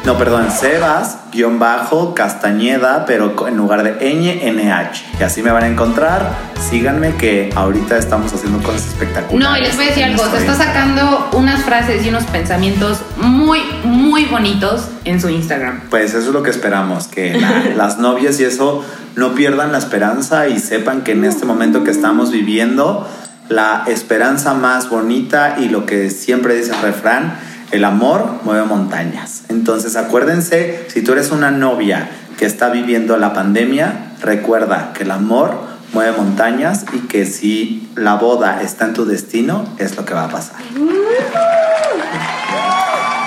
[0.10, 5.04] no, perdón, Sebas-Castañeda, pero en lugar de ñ, NH.
[5.20, 6.32] Y así me van a encontrar,
[6.68, 9.52] síganme que ahorita estamos haciendo cosas espectaculares.
[9.52, 13.02] No, y les voy a decir algo, se está sacando unas frases y unos pensamientos
[13.18, 15.82] muy, muy bonitos en su Instagram.
[15.92, 18.84] Pues eso es lo que esperamos, que la- las novias y eso
[19.16, 23.08] no pierdan la esperanza y sepan que en este momento que estamos viviendo,
[23.48, 27.38] la esperanza más bonita y lo que siempre dice el refrán,
[27.72, 29.44] el amor mueve montañas.
[29.50, 35.12] Entonces acuérdense, si tú eres una novia que está viviendo la pandemia, recuerda que el
[35.12, 35.52] amor
[35.94, 40.26] mueve montañas y que si la boda está en tu destino, es lo que va
[40.26, 40.58] a pasar.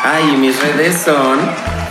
[0.05, 1.39] Ay, mis redes son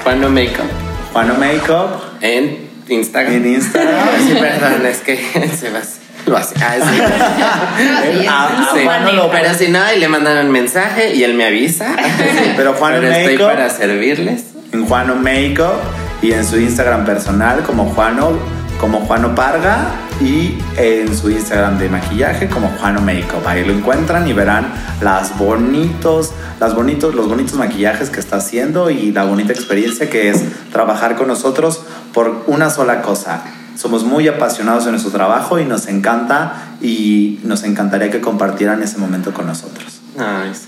[0.03, 3.33] Juano Makeup Juano Makeup en Instagram.
[3.33, 4.05] en Instagram.
[4.27, 5.17] Sí, perdón, es que
[5.59, 5.79] se va
[6.25, 6.55] lo hace.
[6.61, 7.01] Ah, sí.
[8.29, 11.45] Ah, Sí, Juano lo- pero si no, ahí le mandan un mensaje y él me
[11.45, 11.95] avisa.
[12.55, 14.43] Pero Juan Pero estoy Makeup- para servirles.
[14.71, 15.73] en Juano Makeup
[16.21, 18.31] y en su Instagram personal como Juano,
[18.79, 19.77] como Juano Parga
[20.21, 23.45] y en su Instagram de maquillaje como Juano Makeup.
[23.47, 24.67] Ahí lo encuentran y verán
[25.01, 30.29] las bonitos, las bonitos, los bonitos maquillajes que está haciendo y la bonita experiencia que
[30.29, 30.41] es
[30.71, 31.81] trabajar con nosotros
[32.13, 33.41] por una sola cosa.
[33.77, 38.97] Somos muy apasionados en nuestro trabajo y nos encanta y nos encantaría que compartieran ese
[38.97, 40.01] momento con nosotros.
[40.19, 40.67] Ay, sí.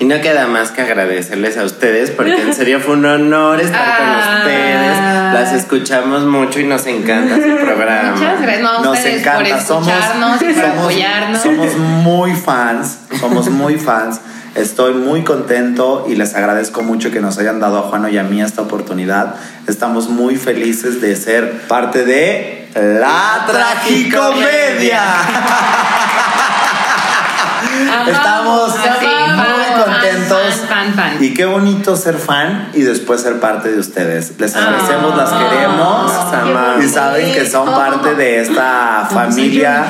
[0.00, 3.80] Y no queda más que agradecerles a ustedes porque en serio fue un honor estar
[3.82, 3.96] Ah.
[3.98, 4.98] con ustedes.
[5.34, 8.12] Las escuchamos mucho y nos encanta su programa.
[8.12, 11.40] Muchas gracias no, Nos ustedes por encanta, somos, escucharnos y por somos- apoyarnos.
[11.42, 14.20] somos muy fans, somos muy fans.
[14.54, 18.22] Estoy muy contento y les agradezco mucho que nos hayan dado a Juano y a
[18.22, 19.34] mí esta oportunidad.
[19.66, 25.02] Estamos muy felices de ser parte de La Tragicomedia.
[28.06, 28.86] Estamos muy
[29.36, 30.54] fan, contentos.
[30.68, 31.24] fan, fan, fan.
[31.24, 34.34] Y qué bonito ser fan y después ser parte de ustedes.
[34.38, 36.12] Les agradecemos, las Ah, queremos.
[36.12, 36.84] Amamos.
[36.84, 39.86] Y saben que son parte de esta familia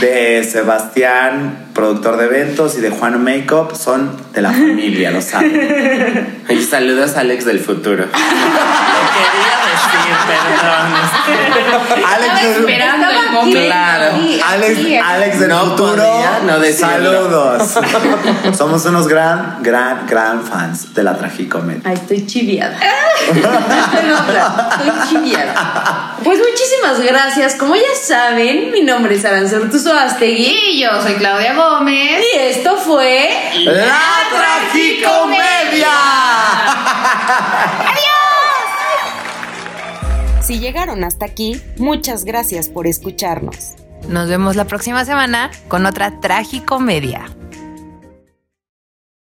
[0.00, 3.74] de Sebastián, productor de eventos, y de Juan Makeup.
[3.76, 6.36] Son de la familia, lo saben.
[6.48, 8.04] Y saludos a Alex del futuro.
[8.08, 8.10] Lo
[9.14, 12.04] quería decir, perdón.
[12.06, 13.60] Alex, del- esperando el momento.
[13.66, 14.14] Claro.
[14.46, 14.78] Alex.
[15.04, 15.92] Alex del No futuro.
[15.92, 16.88] podía no decirlo.
[16.88, 17.78] Saludos.
[18.56, 21.82] Somos unos gran, gran, gran fans de la tragicomedia.
[21.84, 22.78] Ay, estoy chiviada.
[23.28, 26.14] Estoy chiviada.
[26.24, 27.54] Pues muchísimas gracias.
[27.56, 30.56] Como ya saben, mi nombre es Aranzor Tuzo Astegui.
[30.72, 31.67] Y yo soy Claudia Gómez.
[31.68, 33.28] Y esto fue.
[33.64, 34.00] ¡La
[34.30, 35.90] tragicomedia!
[40.40, 43.74] Si llegaron hasta aquí, muchas gracias por escucharnos.
[44.08, 47.26] Nos vemos la próxima semana con otra tragicomedia.